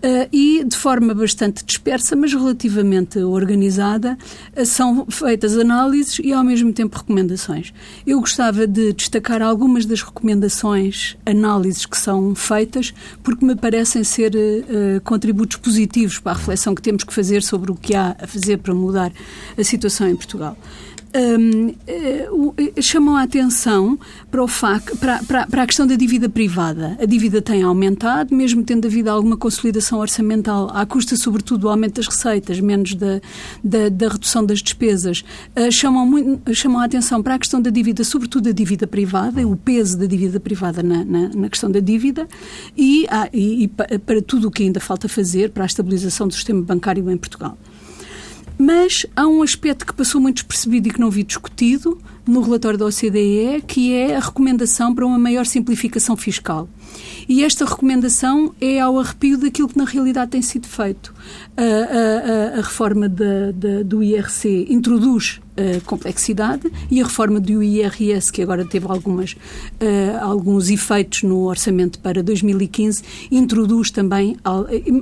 Uh, 0.04 0.28
e 0.34 0.66
de 0.66 0.76
forma 0.76 1.14
bastante 1.14 1.64
dispersa, 1.64 2.14
mas 2.14 2.34
relativamente 2.34 3.20
organizada, 3.20 4.18
uh, 4.54 4.66
são 4.66 5.06
feitas 5.10 5.58
análises 5.58 6.20
e 6.20 6.34
ao 6.34 6.44
mesmo 6.44 6.74
tempo 6.74 6.98
recomendações. 6.98 7.74
Eu 8.06 8.20
gostava 8.20 8.68
de 8.68 8.92
destacar 8.92 9.42
algumas 9.42 9.86
das 9.86 10.02
recomendações, 10.02 11.16
análises 11.26 11.86
que 11.86 11.98
são 11.98 12.36
feitas, 12.36 12.94
porque 13.24 13.46
me 13.46 13.56
parecem 13.56 14.04
ser 14.04 14.34
uh, 14.36 15.00
contributos 15.06 15.56
positivos 15.56 16.20
para 16.20 16.34
a 16.34 16.36
reflexão 16.36 16.76
que 16.76 16.82
temos 16.82 17.06
que 17.06 17.14
fazer 17.14 17.42
sobre 17.42 17.72
o 17.72 17.76
que 17.76 17.96
há 17.96 18.14
a 18.22 18.28
fazer 18.28 18.58
para 18.58 18.74
mudar 18.74 19.10
a 19.58 19.64
situação 19.64 20.10
em 20.10 20.18
Portugal 20.18 20.58
um, 21.16 21.68
uh, 21.70 22.82
chamam 22.82 23.16
a 23.16 23.24
atenção 23.24 23.98
para, 24.32 24.44
o 24.44 24.48
fac, 24.48 24.96
para, 24.98 25.24
para, 25.24 25.48
para, 25.48 25.64
a 25.64 25.68
questão 25.68 25.86
da 25.86 25.96
dívida 25.96 26.28
privada. 26.28 26.98
A 27.00 27.06
dívida 27.06 27.42
tem 27.42 27.62
aumentado, 27.64 28.36
mesmo 28.36 28.64
tendo 28.64 28.88
havido 28.88 29.10
alguma 29.10 29.38
consolidação 29.38 30.00
orçamental, 30.00 30.70
à 30.74 30.86
custa, 30.86 31.16
sobretudo, 31.16 31.62
do 31.62 31.70
aumento 31.70 31.96
das 31.96 32.08
receitas, 32.08 32.60
menos 32.60 32.96
da, 32.96 33.22
da, 33.64 33.90
da 33.90 34.10
redução 34.10 34.46
das 34.46 34.62
despesas. 34.62 35.24
Uh, 35.56 35.72
chamam, 35.72 36.06
muito, 36.06 36.54
chamam 36.54 36.80
a 36.80 36.86
atenção 36.86 37.22
para 37.22 37.36
a 37.36 37.40
questão 37.40 37.62
da 37.62 37.70
dívida, 37.70 38.04
sobretudo 38.04 38.46
da 38.46 38.52
dívida 38.52 38.88
privada, 38.88 39.48
o 39.48 39.56
peso 39.56 39.98
da 39.98 40.06
dívida 40.06 40.40
privada 40.40 40.82
na, 40.82 41.06
na, 41.06 41.30
na 41.30 41.50
questão 41.50 41.70
da 41.70 41.80
dívida 41.80 42.28
e, 42.76 43.06
ah, 43.10 43.30
e, 43.32 43.64
e 43.64 43.68
para 43.68 44.22
tudo 44.22 44.48
o 44.48 44.52
que 44.52 44.64
ainda 44.64 44.80
falta 44.80 45.08
fazer 45.08 45.52
para 45.52 45.64
a 45.64 45.66
estabilização 45.66 46.28
do 46.28 46.34
sistema 46.34 46.62
bancário 46.62 47.10
em 47.10 47.18
Portugal. 47.18 47.58
Mas 48.66 49.06
há 49.14 49.28
um 49.28 49.44
aspecto 49.44 49.86
que 49.86 49.92
passou 49.92 50.22
muito 50.22 50.36
despercebido 50.36 50.88
e 50.88 50.92
que 50.92 51.00
não 51.00 51.12
vi 51.12 51.22
discutido 51.22 52.02
no 52.26 52.40
relatório 52.40 52.80
da 52.80 52.86
OCDE, 52.86 53.62
que 53.68 53.94
é 53.94 54.16
a 54.16 54.22
recomendação 54.22 54.96
para 54.96 55.06
uma 55.06 55.20
maior 55.20 55.46
simplificação 55.46 56.16
fiscal. 56.16 56.70
E 57.28 57.44
esta 57.44 57.66
recomendação 57.66 58.54
é 58.60 58.80
ao 58.80 59.00
arrepio 59.00 59.38
daquilo 59.38 59.68
que 59.68 59.78
na 59.78 59.86
realidade 59.86 60.32
tem 60.32 60.42
sido 60.42 60.68
feito. 60.68 61.14
A, 61.56 61.62
a, 61.62 62.60
a 62.60 62.62
reforma 62.62 63.08
do 63.08 64.04
IRC 64.04 64.68
introduz 64.70 65.40
uh, 65.58 65.82
complexidade 65.86 66.72
e 66.90 67.02
a 67.02 67.04
reforma 67.06 67.40
do 67.40 67.62
IRS, 67.62 68.32
que 68.32 68.42
agora 68.42 68.66
teve 68.66 68.86
algumas, 68.88 69.34
uh, 69.34 69.38
alguns 70.22 70.70
efeitos 70.70 71.24
no 71.24 71.46
orçamento 71.46 72.00
para 72.00 72.22
2015, 72.24 73.04
introduz 73.32 73.92
também. 73.92 74.36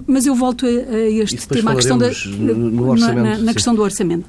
Mas 0.07 0.25
eu 0.25 0.36
volto 0.36 0.65
a, 0.65 0.69
a 0.69 1.10
este 1.10 1.48
tema, 1.48 1.71
a 1.71 1.75
questão 1.75 1.98
da, 1.98 2.10
na, 2.10 3.38
na 3.38 3.53
questão 3.53 3.74
do 3.74 3.81
orçamento. 3.81 4.25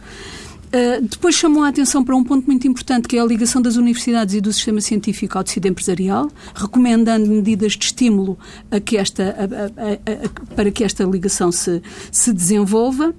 Uh, 0.74 1.02
depois 1.02 1.34
chamou 1.34 1.64
a 1.64 1.68
atenção 1.68 2.02
para 2.02 2.16
um 2.16 2.24
ponto 2.24 2.46
muito 2.46 2.66
importante, 2.66 3.06
que 3.06 3.18
é 3.18 3.20
a 3.20 3.24
ligação 3.26 3.60
das 3.60 3.76
universidades 3.76 4.34
e 4.34 4.40
do 4.40 4.50
sistema 4.52 4.80
científico 4.80 5.36
ao 5.36 5.44
tecido 5.44 5.68
empresarial, 5.68 6.30
recomendando 6.54 7.28
medidas 7.28 7.72
de 7.72 7.84
estímulo 7.84 8.38
a 8.70 8.80
que 8.80 8.96
esta, 8.96 9.22
a, 9.22 9.44
a, 9.44 9.92
a, 9.92 10.54
para 10.56 10.70
que 10.70 10.82
esta 10.82 11.04
ligação 11.04 11.52
se, 11.52 11.82
se 12.10 12.32
desenvolva. 12.32 13.14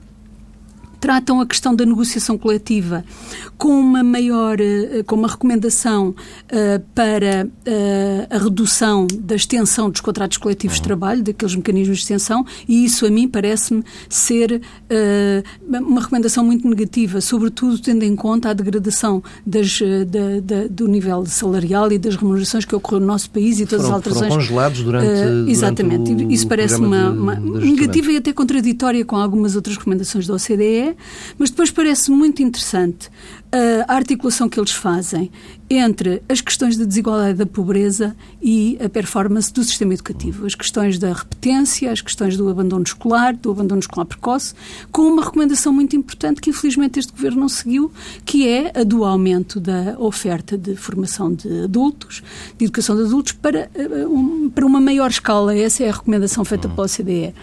Tratam 1.04 1.42
a 1.42 1.46
questão 1.46 1.76
da 1.76 1.86
negociação 1.86 2.38
coletiva 2.38 3.04
com 3.58 3.78
uma 3.78 4.02
maior, 4.02 4.58
uh, 4.62 5.04
com 5.04 5.18
uma 5.18 5.28
recomendação 5.28 6.12
uh, 6.12 6.80
para 6.96 7.46
a 8.30 8.38
redução 8.38 9.06
da 9.14 9.36
extensão 9.36 9.90
dos 9.90 10.00
contratos 10.00 10.38
coletivos 10.38 10.78
de 10.78 10.84
trabalho, 10.84 11.22
daqueles 11.22 11.56
mecanismos 11.56 11.98
de 11.98 12.04
extensão, 12.04 12.46
e 12.70 12.86
isso 12.86 13.06
a 13.06 13.10
mim 13.10 13.28
parece-me 13.28 13.84
ser 14.08 14.62
uma 15.62 16.02
recomendação 16.02 16.44
muito 16.44 16.68
negativa, 16.68 17.20
sobretudo 17.22 17.80
tendo 17.80 18.04
em 18.04 18.16
conta 18.16 18.50
a 18.50 18.54
degradação 18.54 19.24
das, 19.46 19.80
da, 20.08 20.40
da, 20.42 20.68
do 20.68 20.88
nível 20.88 21.26
salarial 21.26 21.92
e 21.92 21.98
das 21.98 22.16
remunerações 22.16 22.66
que 22.66 22.76
ocorreu 22.76 23.00
no 23.00 23.08
nosso 23.08 23.30
país 23.30 23.60
e 23.60 23.66
todas 23.66 23.86
foram, 23.86 23.98
as 23.98 24.08
alterações. 24.08 24.30
Foram 24.30 24.42
congelados 24.42 24.84
durante, 24.84 25.08
uh, 25.08 25.50
Exatamente. 25.50 26.04
Durante 26.12 26.26
o, 26.26 26.32
isso 26.32 26.48
parece 26.48 26.76
uma, 26.76 27.10
uma 27.10 27.36
negativa 27.36 28.12
e 28.12 28.18
até 28.18 28.32
contraditória 28.34 29.04
com 29.04 29.16
algumas 29.16 29.56
outras 29.56 29.78
recomendações 29.78 30.28
da 30.28 30.34
OCDE, 30.36 30.93
mas 31.38 31.50
depois 31.50 31.72
parece 31.72 32.12
muito 32.12 32.42
interessante 32.42 33.10
a 33.88 33.94
articulação 33.94 34.50
que 34.50 34.60
eles 34.60 34.72
fazem 34.72 35.30
entre 35.70 36.22
as 36.28 36.42
questões 36.42 36.78
da 36.78 36.86
desigualdade 36.86 37.38
da 37.38 37.46
pobreza 37.46 38.16
e 38.42 38.78
a 38.84 38.90
performance 38.90 39.52
do 39.52 39.64
sistema 39.64 39.94
educativo. 39.94 40.46
As 40.46 40.56
questões 40.56 41.00
da 41.00 41.14
repetência, 41.14 41.92
as 41.92 42.02
questões 42.02 42.38
do 42.38 42.50
abandono 42.50 42.84
escolar, 42.84 43.36
do 43.36 43.52
abandono 43.52 43.80
escolar 43.80 44.06
precoce, 44.06 44.54
com 44.92 45.04
uma 45.04 45.24
recomendação 45.24 45.72
muito 45.74 45.96
importante 45.96 46.42
que 46.42 46.50
infelizmente 46.50 47.00
este 47.00 47.12
governo 47.12 47.42
não 47.42 47.50
seguiu, 47.50 47.92
que 48.26 48.48
é 48.48 48.72
a 48.80 48.84
do 48.84 49.04
aumento 49.04 49.60
da 49.60 49.96
oferta 49.98 50.58
de 50.58 50.76
formação 50.76 51.34
de 51.34 51.64
adultos, 51.64 52.22
de 52.58 52.66
educação 52.66 52.96
de 52.96 53.04
adultos, 53.04 53.34
para, 53.34 53.70
eh, 53.74 54.06
para 54.54 54.66
uma 54.66 54.82
maior 54.82 55.10
escala. 55.10 55.56
Essa 55.56 55.84
é 55.84 55.90
a 55.90 55.94
recomendação 55.94 56.44
feita 56.44 56.68
pela 56.68 56.86
OCDE. 56.86 57.34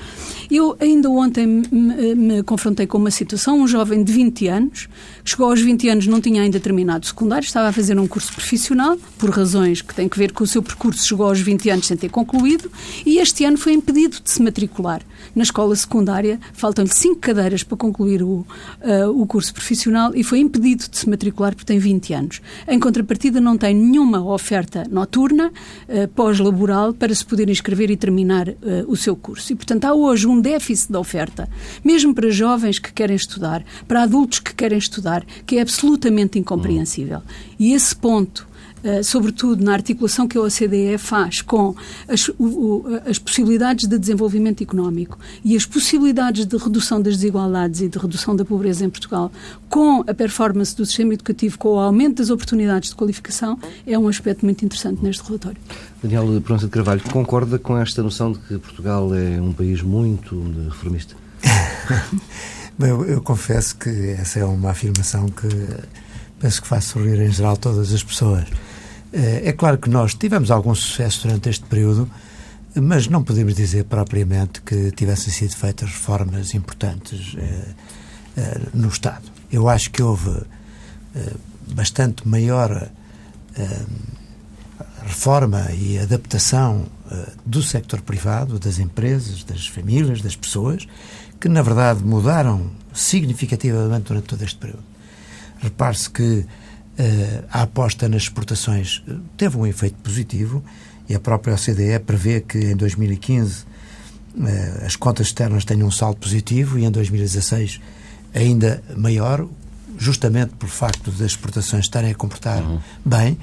Eu 0.50 0.76
ainda 0.80 1.08
ontem 1.08 1.46
me, 1.46 2.14
me 2.14 2.42
confrontei 2.42 2.86
com 2.86 2.98
uma 2.98 3.10
situação, 3.10 3.60
um 3.60 3.68
jovem 3.68 4.02
de 4.02 4.12
20 4.12 4.48
anos, 4.48 4.88
chegou 5.24 5.48
aos 5.48 5.60
20 5.60 5.88
anos, 5.88 6.06
não 6.06 6.20
tinha 6.20 6.42
ainda 6.42 6.58
terminado 6.60 7.04
o 7.04 7.06
secundário, 7.06 7.44
estava 7.44 7.68
a 7.68 7.72
fazer 7.72 7.98
um 7.98 8.06
curso 8.06 8.32
profissional, 8.32 8.96
por 9.18 9.30
razões 9.30 9.82
que 9.82 9.94
têm 9.94 10.08
que 10.08 10.18
ver 10.18 10.32
com 10.32 10.44
o 10.44 10.46
seu 10.46 10.62
percurso, 10.62 11.06
chegou 11.06 11.26
aos 11.26 11.40
20 11.40 11.70
anos 11.70 11.86
sem 11.86 11.96
ter 11.96 12.08
concluído, 12.08 12.70
e 13.04 13.18
este 13.18 13.44
ano 13.44 13.58
foi 13.58 13.72
impedido 13.72 14.20
de 14.22 14.30
se 14.30 14.42
matricular 14.42 15.02
na 15.34 15.42
escola 15.42 15.74
secundária. 15.74 16.38
Faltam-lhe 16.52 16.92
cinco 16.92 17.20
cadeiras 17.20 17.62
para 17.62 17.76
concluir 17.76 18.22
o, 18.22 18.46
uh, 18.82 19.20
o 19.20 19.26
curso 19.26 19.52
profissional 19.52 20.12
e 20.14 20.22
foi 20.22 20.40
impedido 20.40 20.88
de 20.88 20.96
se 20.96 21.08
matricular 21.08 21.54
porque 21.54 21.66
tem 21.66 21.78
20 21.78 22.14
anos. 22.14 22.42
Em 22.66 22.78
contrapartida, 22.78 23.40
não 23.40 23.56
tem 23.56 23.74
nenhuma 23.74 24.24
oferta 24.24 24.84
noturna, 24.90 25.52
uh, 25.88 26.08
pós-laboral, 26.08 26.92
para 26.92 27.14
se 27.14 27.24
poder 27.24 27.48
inscrever 27.48 27.90
e 27.90 27.96
terminar 27.96 28.48
uh, 28.48 28.54
o 28.86 28.96
seu 28.96 29.16
curso. 29.16 29.52
E, 29.52 29.56
portanto, 29.56 29.84
há 29.84 29.94
hoje 29.94 30.26
um 30.26 30.40
déficit 30.40 30.92
de 30.92 30.98
oferta, 30.98 31.48
mesmo 31.84 32.14
para 32.14 32.30
jovens 32.30 32.78
que 32.78 32.92
querem 32.92 33.16
estudar, 33.16 33.64
para 33.86 34.02
adultos 34.02 34.40
que 34.40 34.54
querem 34.54 34.78
estudar, 34.78 35.24
que 35.46 35.56
é 35.56 35.62
absolutamente 35.62 36.38
incompreensível. 36.38 37.22
E 37.58 37.72
esse 37.72 37.94
ponto 37.94 38.49
Uh, 38.82 39.04
sobretudo 39.04 39.62
na 39.62 39.74
articulação 39.74 40.26
que 40.26 40.38
a 40.38 40.40
OCDE 40.40 40.96
faz 40.96 41.42
com 41.42 41.74
as, 42.08 42.28
o, 42.28 42.34
o, 42.38 43.00
as, 43.06 43.18
possibilidades 43.18 43.86
de 43.86 43.98
desenvolvimento 43.98 44.62
económico 44.62 45.18
e 45.44 45.54
as 45.54 45.66
possibilidades 45.66 46.46
de 46.46 46.56
redução 46.56 47.00
das 47.02 47.16
desigualdades 47.16 47.82
e 47.82 47.88
de 47.88 47.98
redução 47.98 48.34
da 48.34 48.42
pobreza 48.42 48.82
em 48.82 48.88
Portugal, 48.88 49.30
com 49.68 50.02
a 50.06 50.14
performance 50.14 50.74
do 50.74 50.86
sistema 50.86 51.12
educativo, 51.12 51.58
com 51.58 51.74
o 51.74 51.78
aumento 51.78 52.16
das 52.16 52.30
oportunidades 52.30 52.88
de 52.88 52.96
qualificação, 52.96 53.58
é 53.86 53.98
um 53.98 54.08
aspecto 54.08 54.46
muito 54.46 54.64
interessante 54.64 55.02
neste 55.02 55.22
relatório. 55.24 55.58
Daniel 56.02 56.40
Pronto 56.40 56.64
de 56.64 56.70
Carvalho, 56.70 57.02
concorda 57.12 57.58
com 57.58 57.76
esta 57.76 58.02
noção 58.02 58.32
de 58.32 58.38
que 58.38 58.58
Portugal 58.58 59.14
é 59.14 59.40
um 59.40 59.52
país 59.52 59.82
muito 59.82 60.42
reformista? 60.70 61.14
eu, 62.80 63.04
eu 63.04 63.20
confesso 63.20 63.76
que 63.76 63.90
essa 64.18 64.38
é 64.38 64.44
uma 64.44 64.70
afirmação 64.70 65.26
que 65.28 65.48
penso 66.38 66.62
que 66.62 66.68
faz 66.68 66.84
sorrir 66.84 67.20
em 67.20 67.30
geral 67.30 67.56
todas 67.56 67.92
as 67.92 68.02
pessoas. 68.02 68.44
Eh, 69.12 69.48
é 69.48 69.52
claro 69.52 69.78
que 69.78 69.90
nós 69.90 70.14
tivemos 70.14 70.50
algum 70.50 70.74
sucesso 70.74 71.26
durante 71.26 71.48
este 71.48 71.64
período, 71.64 72.08
mas 72.74 73.08
não 73.08 73.24
podemos 73.24 73.54
dizer 73.54 73.84
propriamente 73.84 74.62
que 74.62 74.92
tivessem 74.92 75.32
sido 75.32 75.56
feitas 75.56 75.90
reformas 75.90 76.54
importantes 76.54 77.34
eh, 77.36 77.64
eh, 78.36 78.60
no 78.72 78.88
Estado. 78.88 79.24
Eu 79.50 79.68
acho 79.68 79.90
que 79.90 80.02
houve 80.02 80.30
bastante 81.74 82.26
maior 82.26 82.88
reforma 85.02 85.72
e 85.72 85.98
adaptação 85.98 86.86
do 87.44 87.60
sector 87.64 88.00
privado, 88.00 88.60
das 88.60 88.78
empresas, 88.78 89.42
das 89.42 89.66
famílias, 89.66 90.22
das 90.22 90.36
pessoas, 90.36 90.86
que 91.40 91.48
na 91.48 91.62
verdade 91.62 92.04
mudaram 92.04 92.70
significativamente 92.94 94.04
durante 94.04 94.26
todo 94.26 94.44
este 94.44 94.56
período. 94.56 94.84
Repare-se 95.58 96.08
que 96.08 96.46
a 97.50 97.62
aposta 97.62 98.08
nas 98.08 98.22
exportações 98.22 99.02
eh, 99.08 99.14
teve 99.36 99.56
um 99.56 99.66
efeito 99.66 99.96
positivo 100.02 100.62
e 101.08 101.14
a 101.14 101.20
própria 101.20 101.54
OCDE 101.54 101.98
prevê 102.04 102.40
que 102.40 102.58
em 102.58 102.76
2015 102.76 103.62
uh, 103.62 104.46
eh, 104.46 104.82
as 104.86 104.96
contas 104.96 105.28
externas 105.28 105.64
tenham 105.64 105.88
um 105.88 105.90
saldo 105.90 106.18
positivo 106.18 106.78
e 106.78 106.84
em 106.84 106.90
2016 106.90 107.80
ainda 108.34 108.82
maior, 108.96 109.46
justamente 109.98 110.52
por 110.54 110.68
facto 110.68 111.10
das 111.10 111.32
exportações 111.32 111.86
estarem 111.86 112.10
a 112.10 112.14
comportar 112.14 112.62
uhum. 112.62 112.80
bem. 113.04 113.38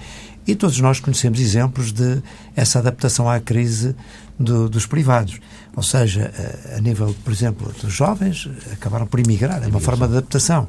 E 0.45 0.55
todos 0.55 0.79
nós 0.79 1.01
conhecemos 1.01 1.41
exemplos 1.41 1.91
de 1.91 2.21
essa 2.55 2.79
adaptação 2.79 3.29
à 3.29 3.37
crise 3.39 3.93
do, 4.39 4.69
dos 4.69 4.85
privados. 4.85 5.39
Ou 5.75 5.83
seja, 5.83 6.31
a, 6.73 6.77
a 6.77 6.79
nível, 6.79 7.13
por 7.23 7.33
exemplo, 7.33 7.73
dos 7.81 7.93
jovens, 7.93 8.47
acabaram 8.71 9.05
por 9.05 9.19
emigrar, 9.19 9.61
é 9.61 9.67
uma 9.67 9.81
forma 9.81 10.07
de 10.07 10.13
adaptação. 10.15 10.67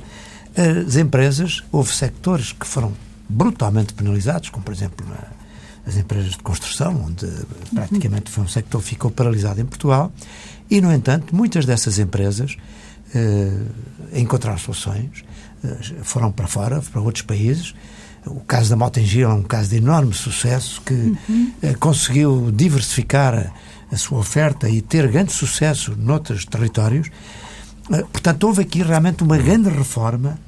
As 0.58 0.96
empresas, 0.96 1.62
houve 1.70 1.92
sectores 1.92 2.50
que 2.50 2.66
foram 2.66 2.92
brutalmente 3.28 3.94
penalizados, 3.94 4.48
como 4.48 4.64
por 4.64 4.74
exemplo 4.74 5.06
as 5.86 5.96
empresas 5.96 6.32
de 6.32 6.38
construção, 6.38 7.04
onde 7.06 7.26
praticamente 7.72 8.28
foi 8.28 8.42
um 8.42 8.48
sector 8.48 8.82
que 8.82 8.88
ficou 8.88 9.10
paralisado 9.10 9.60
em 9.60 9.64
Portugal, 9.64 10.12
e 10.68 10.80
no 10.80 10.92
entanto 10.92 11.34
muitas 11.34 11.64
dessas 11.64 11.98
empresas 11.98 12.56
eh, 13.14 13.62
encontraram 14.14 14.58
soluções, 14.58 15.24
eh, 15.62 15.76
foram 16.02 16.32
para 16.32 16.46
fora, 16.46 16.80
para 16.80 17.00
outros 17.00 17.22
países. 17.22 17.74
O 18.26 18.40
caso 18.40 18.70
da 18.70 18.76
Motengil 18.76 19.30
é 19.30 19.32
um 19.32 19.42
caso 19.42 19.70
de 19.70 19.76
enorme 19.76 20.12
sucesso 20.12 20.82
que 20.82 20.92
uhum. 20.92 21.52
eh, 21.62 21.74
conseguiu 21.74 22.50
diversificar 22.52 23.34
a, 23.34 23.94
a 23.94 23.96
sua 23.96 24.18
oferta 24.18 24.68
e 24.68 24.82
ter 24.82 25.08
grande 25.08 25.32
sucesso 25.32 25.94
noutros 25.96 26.44
territórios. 26.44 27.08
Eh, 27.90 28.04
portanto, 28.12 28.44
houve 28.44 28.62
aqui 28.62 28.82
realmente 28.82 29.22
uma 29.22 29.38
grande 29.38 29.68
reforma 29.70 30.38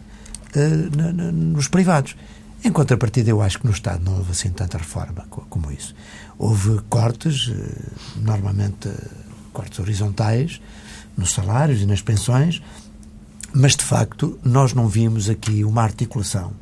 uh, 0.56 1.32
nos 1.32 1.68
privados. 1.68 2.16
Em 2.62 2.70
contrapartida, 2.70 3.30
eu 3.30 3.40
acho 3.40 3.58
que 3.58 3.66
no 3.66 3.72
Estado 3.72 4.04
não 4.04 4.18
houve 4.18 4.32
assim 4.32 4.50
tanta 4.50 4.76
reforma 4.76 5.26
como 5.28 5.72
isso. 5.72 5.94
Houve 6.38 6.80
cortes, 6.88 7.48
uh, 7.48 7.56
normalmente 8.16 8.88
uh, 8.88 9.10
cortes 9.52 9.78
horizontais, 9.78 10.60
nos 11.16 11.32
salários 11.32 11.82
e 11.82 11.86
nas 11.86 12.02
pensões, 12.02 12.62
mas 13.52 13.76
de 13.76 13.84
facto 13.84 14.38
nós 14.44 14.74
não 14.74 14.88
vimos 14.88 15.28
aqui 15.28 15.64
uma 15.64 15.82
articulação 15.82 16.52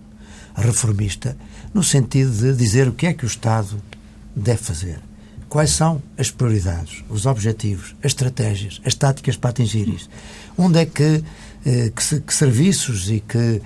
reformista 0.54 1.37
no 1.73 1.83
sentido 1.83 2.33
de 2.33 2.54
dizer 2.54 2.88
o 2.88 2.92
que 2.92 3.07
é 3.07 3.12
que 3.12 3.25
o 3.25 3.26
Estado 3.26 3.80
deve 4.35 4.62
fazer. 4.62 5.08
Quais 5.49 5.71
são 5.71 6.02
as 6.19 6.31
prioridades, 6.31 7.02
os 7.09 7.25
objetivos, 7.25 7.95
as 8.00 8.12
estratégias, 8.12 8.81
as 8.85 8.95
táticas 8.95 9.37
para 9.37 9.50
atingir 9.50 9.88
isso? 9.88 10.09
Onde 10.57 10.81
é 10.81 10.87
que 10.87 11.25
eh, 11.64 11.90
que, 11.95 12.21
que, 12.21 12.35
serviços 12.35 13.11
e 13.11 13.21
que 13.21 13.61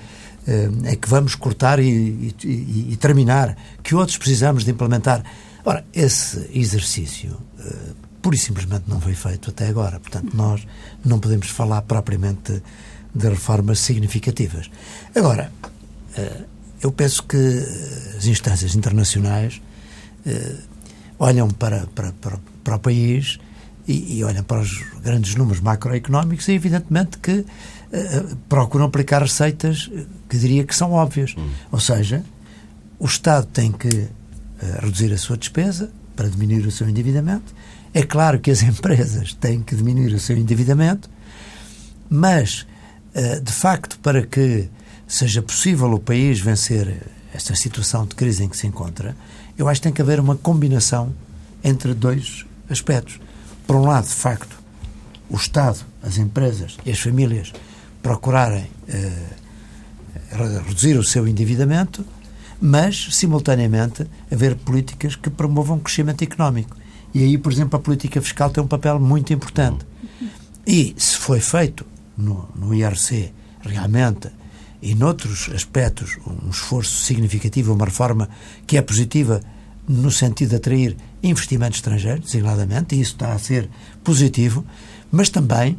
eh, 0.46 0.70
é 0.84 0.96
que 0.96 1.08
vamos 1.08 1.34
cortar 1.34 1.78
e, 1.78 2.34
e, 2.42 2.88
e, 2.92 2.96
terminar, 2.96 3.56
que 3.82 3.94
outros 3.94 4.16
precisamos 4.16 4.64
de 4.64 4.70
implementar. 4.70 5.22
Ora, 5.64 5.84
esse 5.92 6.48
exercício 6.52 7.38
uh, 7.60 7.94
pura 8.20 8.34
e 8.34 8.38
simplesmente 8.38 8.84
não 8.88 9.00
foi 9.00 9.14
feito 9.14 9.50
até 9.50 9.68
agora. 9.68 10.00
Portanto, 10.00 10.34
nós 10.34 10.66
não 11.04 11.20
podemos 11.20 11.48
falar 11.48 11.82
propriamente 11.82 12.60
de 13.14 13.28
reformas 13.28 13.78
significativas. 13.78 14.68
Agora, 15.14 15.52
uh, 16.18 16.44
eu 16.80 16.90
penso 16.90 17.22
que 17.22 17.36
as 18.16 18.26
instâncias 18.26 18.74
internacionais 18.74 19.62
uh, 20.26 20.71
olham 21.22 21.48
para, 21.48 21.86
para, 21.94 22.10
para, 22.12 22.38
para 22.64 22.76
o 22.76 22.78
país 22.80 23.38
e, 23.86 24.18
e, 24.18 24.24
olham 24.24 24.42
para 24.42 24.60
os 24.60 24.82
grandes 25.02 25.36
números 25.36 25.60
macroeconómicos 25.60 26.48
e, 26.48 26.52
evidentemente, 26.52 27.18
que 27.18 27.32
uh, 27.40 28.36
procuram 28.48 28.86
aplicar 28.86 29.22
receitas 29.22 29.88
que 30.28 30.36
diria 30.36 30.64
que 30.64 30.74
são 30.74 30.90
óbvias. 30.90 31.34
Hum. 31.38 31.48
Ou 31.70 31.78
seja, 31.78 32.24
o 32.98 33.06
Estado 33.06 33.46
tem 33.46 33.70
que 33.70 33.88
uh, 33.88 34.10
reduzir 34.80 35.12
a 35.12 35.18
sua 35.18 35.36
despesa 35.36 35.90
para 36.16 36.28
diminuir 36.28 36.66
o 36.66 36.72
seu 36.72 36.88
endividamento. 36.88 37.54
É 37.94 38.02
claro 38.02 38.40
que 38.40 38.50
as 38.50 38.62
empresas 38.62 39.32
têm 39.34 39.62
que 39.62 39.76
diminuir 39.76 40.12
o 40.12 40.18
seu 40.18 40.36
endividamento, 40.36 41.08
mas, 42.10 42.66
uh, 43.14 43.40
de 43.40 43.52
facto, 43.52 43.96
para 44.00 44.26
que 44.26 44.68
seja 45.06 45.40
possível 45.40 45.92
o 45.92 46.00
país 46.00 46.40
vencer 46.40 47.00
esta 47.32 47.54
situação 47.54 48.06
de 48.06 48.16
crise 48.16 48.42
em 48.42 48.48
que 48.48 48.56
se 48.56 48.66
encontra, 48.66 49.14
eu 49.56 49.68
acho 49.68 49.80
que 49.80 49.84
tem 49.84 49.92
que 49.92 50.02
haver 50.02 50.20
uma 50.20 50.36
combinação 50.36 51.12
entre 51.62 51.94
dois 51.94 52.44
aspectos. 52.68 53.20
Por 53.66 53.76
um 53.76 53.86
lado, 53.86 54.06
de 54.06 54.14
facto, 54.14 54.60
o 55.28 55.36
Estado, 55.36 55.80
as 56.02 56.18
empresas 56.18 56.76
e 56.84 56.90
as 56.90 56.98
famílias 56.98 57.52
procurarem 58.02 58.66
reduzir 60.66 60.98
o 60.98 61.04
seu 61.04 61.26
endividamento, 61.28 62.04
mas, 62.60 63.08
simultaneamente, 63.10 64.06
haver 64.30 64.56
políticas 64.56 65.16
que 65.16 65.30
promovam 65.30 65.76
o 65.76 65.80
crescimento 65.80 66.22
económico. 66.22 66.76
E 67.14 67.22
aí, 67.22 67.36
por 67.36 67.52
exemplo, 67.52 67.76
a 67.76 67.82
política 67.82 68.20
fiscal 68.22 68.50
tem 68.50 68.62
um 68.62 68.66
papel 68.66 68.98
muito 68.98 69.32
importante. 69.32 69.84
E 70.66 70.94
se 70.96 71.16
foi 71.16 71.40
feito 71.40 71.84
no, 72.16 72.48
no 72.54 72.72
IRC 72.72 73.32
realmente 73.62 74.28
e 74.82 74.96
noutros 74.96 75.48
aspectos 75.54 76.18
um 76.26 76.50
esforço 76.50 77.04
significativo, 77.04 77.72
uma 77.72 77.84
reforma 77.84 78.28
que 78.66 78.76
é 78.76 78.82
positiva 78.82 79.40
no 79.88 80.10
sentido 80.10 80.50
de 80.50 80.56
atrair 80.56 80.96
investimento 81.22 81.76
estrangeiro, 81.76 82.20
designadamente, 82.20 82.94
e 82.94 83.00
isso 83.00 83.12
está 83.12 83.32
a 83.32 83.38
ser 83.38 83.70
positivo, 84.02 84.64
mas 85.10 85.30
também 85.30 85.78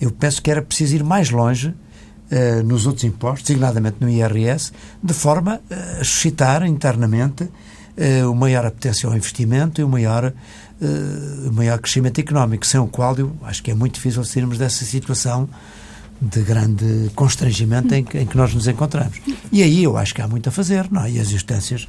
eu 0.00 0.10
penso 0.10 0.42
que 0.42 0.50
era 0.50 0.62
preciso 0.62 0.96
ir 0.96 1.04
mais 1.04 1.30
longe 1.30 1.68
uh, 1.68 2.62
nos 2.64 2.86
outros 2.86 3.04
impostos, 3.04 3.48
designadamente 3.48 3.98
no 4.00 4.08
IRS, 4.08 4.72
de 5.02 5.14
forma 5.14 5.60
a 5.70 6.04
suscitar 6.04 6.64
internamente 6.66 7.44
uh, 7.44 8.30
o 8.30 8.34
maior 8.34 8.64
apetência 8.64 9.06
ao 9.08 9.14
investimento 9.14 9.80
e 9.80 9.84
o 9.84 9.88
maior, 9.88 10.32
o 11.46 11.52
maior 11.52 11.78
crescimento 11.78 12.18
económico, 12.18 12.66
sem 12.66 12.80
o 12.80 12.88
qual 12.88 13.16
eu 13.16 13.36
acho 13.42 13.62
que 13.62 13.70
é 13.70 13.74
muito 13.74 13.94
difícil 13.94 14.24
sairmos 14.24 14.58
dessa 14.58 14.84
situação 14.84 15.48
de 16.22 16.40
grande 16.42 17.10
constrangimento 17.16 17.92
em 17.94 18.04
que, 18.04 18.18
em 18.18 18.26
que, 18.26 18.36
nós 18.36 18.54
nos 18.54 18.68
encontramos. 18.68 19.20
E 19.50 19.60
aí 19.60 19.82
eu 19.82 19.96
acho 19.96 20.14
que 20.14 20.22
há 20.22 20.28
muito 20.28 20.48
a 20.48 20.52
fazer, 20.52 20.88
não 20.90 21.04
é? 21.04 21.10
E 21.10 21.20
as 21.20 21.32
instâncias 21.32 21.88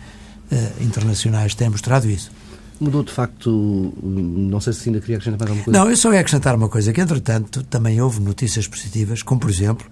uh, 0.51 0.83
internacionais 0.83 1.53
têm 1.53 1.69
mostrado 1.69 2.09
isso. 2.09 2.31
Mudou 2.79 3.03
de 3.03 3.11
facto, 3.11 3.93
não 4.01 4.59
sei 4.59 4.73
se 4.73 4.89
ainda 4.89 4.99
queria 4.99 5.17
acrescentar 5.17 5.47
mais 5.47 5.49
alguma 5.51 5.65
coisa. 5.65 5.79
Não, 5.79 5.89
eu 5.89 5.95
só 5.95 6.11
ia 6.11 6.19
acrescentar 6.19 6.55
uma 6.55 6.67
coisa, 6.67 6.91
que 6.91 6.99
entretanto 6.99 7.63
também 7.63 8.01
houve 8.01 8.19
notícias 8.19 8.67
positivas, 8.67 9.21
como 9.21 9.39
por 9.39 9.51
exemplo, 9.51 9.85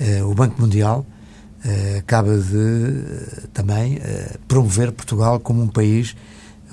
uh, 0.00 0.24
o 0.24 0.34
Banco 0.34 0.58
Mundial 0.60 1.04
uh, 1.62 1.98
acaba 1.98 2.38
de 2.38 3.48
também 3.52 4.00
promover 4.48 4.90
Portugal 4.90 5.38
como 5.38 5.62
um 5.62 5.68
país 5.68 6.16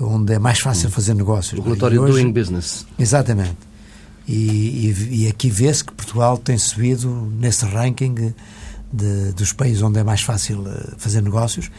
onde 0.00 0.32
é 0.32 0.38
mais 0.38 0.58
fácil 0.58 0.90
fazer 0.90 1.14
negócios. 1.14 1.60
O 1.60 1.62
relatório 1.62 2.00
hoje, 2.00 2.12
Doing 2.12 2.32
Business. 2.32 2.86
Exatamente. 2.98 3.73
E, 4.26 4.32
e, 4.32 5.24
e 5.24 5.28
aqui 5.28 5.50
vê-se 5.50 5.84
que 5.84 5.92
Portugal 5.92 6.38
tem 6.38 6.56
subido 6.56 7.30
nesse 7.38 7.64
ranking 7.64 8.34
de, 8.92 9.32
dos 9.32 9.52
países 9.52 9.82
onde 9.82 9.98
é 9.98 10.04
mais 10.04 10.22
fácil 10.22 10.64
fazer 10.96 11.20
negócios 11.20 11.70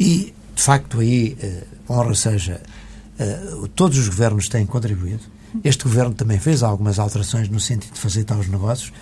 e, 0.00 0.34
de 0.54 0.62
facto, 0.62 0.98
aí 0.98 1.36
honra 1.88 2.14
seja 2.14 2.60
Uh, 3.18 3.66
todos 3.68 3.98
os 3.98 4.08
governos 4.08 4.48
têm 4.48 4.66
contribuído. 4.66 5.22
Este 5.64 5.84
governo 5.84 6.12
também 6.14 6.38
fez 6.38 6.62
algumas 6.62 6.98
alterações 6.98 7.48
no 7.48 7.58
sentido 7.58 7.94
de 7.94 8.00
facilitar 8.00 8.38
os 8.38 8.46
negócios. 8.46 8.92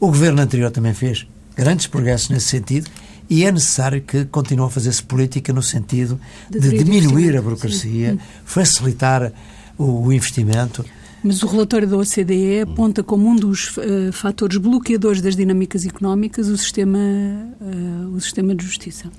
O 0.00 0.06
governo 0.06 0.40
anterior 0.40 0.70
também 0.70 0.94
fez 0.94 1.26
grandes 1.54 1.86
progressos 1.86 2.30
nesse 2.30 2.46
sentido 2.46 2.90
e 3.28 3.44
é 3.44 3.52
necessário 3.52 4.00
que 4.00 4.24
continue 4.24 4.66
a 4.66 4.70
fazer-se 4.70 5.02
política 5.02 5.52
no 5.52 5.62
sentido 5.62 6.18
de, 6.48 6.60
de 6.60 6.82
diminuir 6.82 7.36
a 7.36 7.42
burocracia, 7.42 8.12
Sim. 8.12 8.20
facilitar 8.44 9.32
o, 9.76 10.06
o, 10.06 10.12
investimento. 10.12 10.84
Mas 11.22 11.42
o 11.42 11.46
relatório 11.46 11.88
da 11.88 11.96
OCDE 11.96 12.60
aponta 12.62 13.02
como 13.02 13.28
um 13.28 13.34
dos 13.34 13.76
uh, 13.76 14.12
fatores 14.12 14.56
bloqueadores 14.56 15.20
das 15.20 15.34
dinâmicas 15.34 15.84
económicas 15.84 16.48
o 16.48 16.56
sistema, 16.56 16.98
uh, 16.98 18.14
o 18.14 18.20
sistema 18.20 18.54
de 18.54 18.64
justiça 18.64 19.10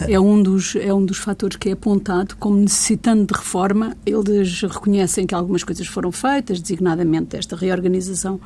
é 0.00 0.18
um 0.18 0.42
dos 0.42 0.74
é 0.76 0.92
um 0.92 1.04
dos 1.04 1.18
fatores 1.18 1.56
que 1.56 1.68
é 1.68 1.72
apontado 1.72 2.36
como 2.36 2.56
necessitando 2.56 3.26
de 3.26 3.38
reforma. 3.38 3.96
Eles 4.04 4.62
reconhecem 4.62 5.26
que 5.26 5.34
algumas 5.34 5.62
coisas 5.62 5.86
foram 5.86 6.10
feitas, 6.10 6.60
designadamente 6.60 7.36
esta 7.36 7.56
reorganização 7.56 8.40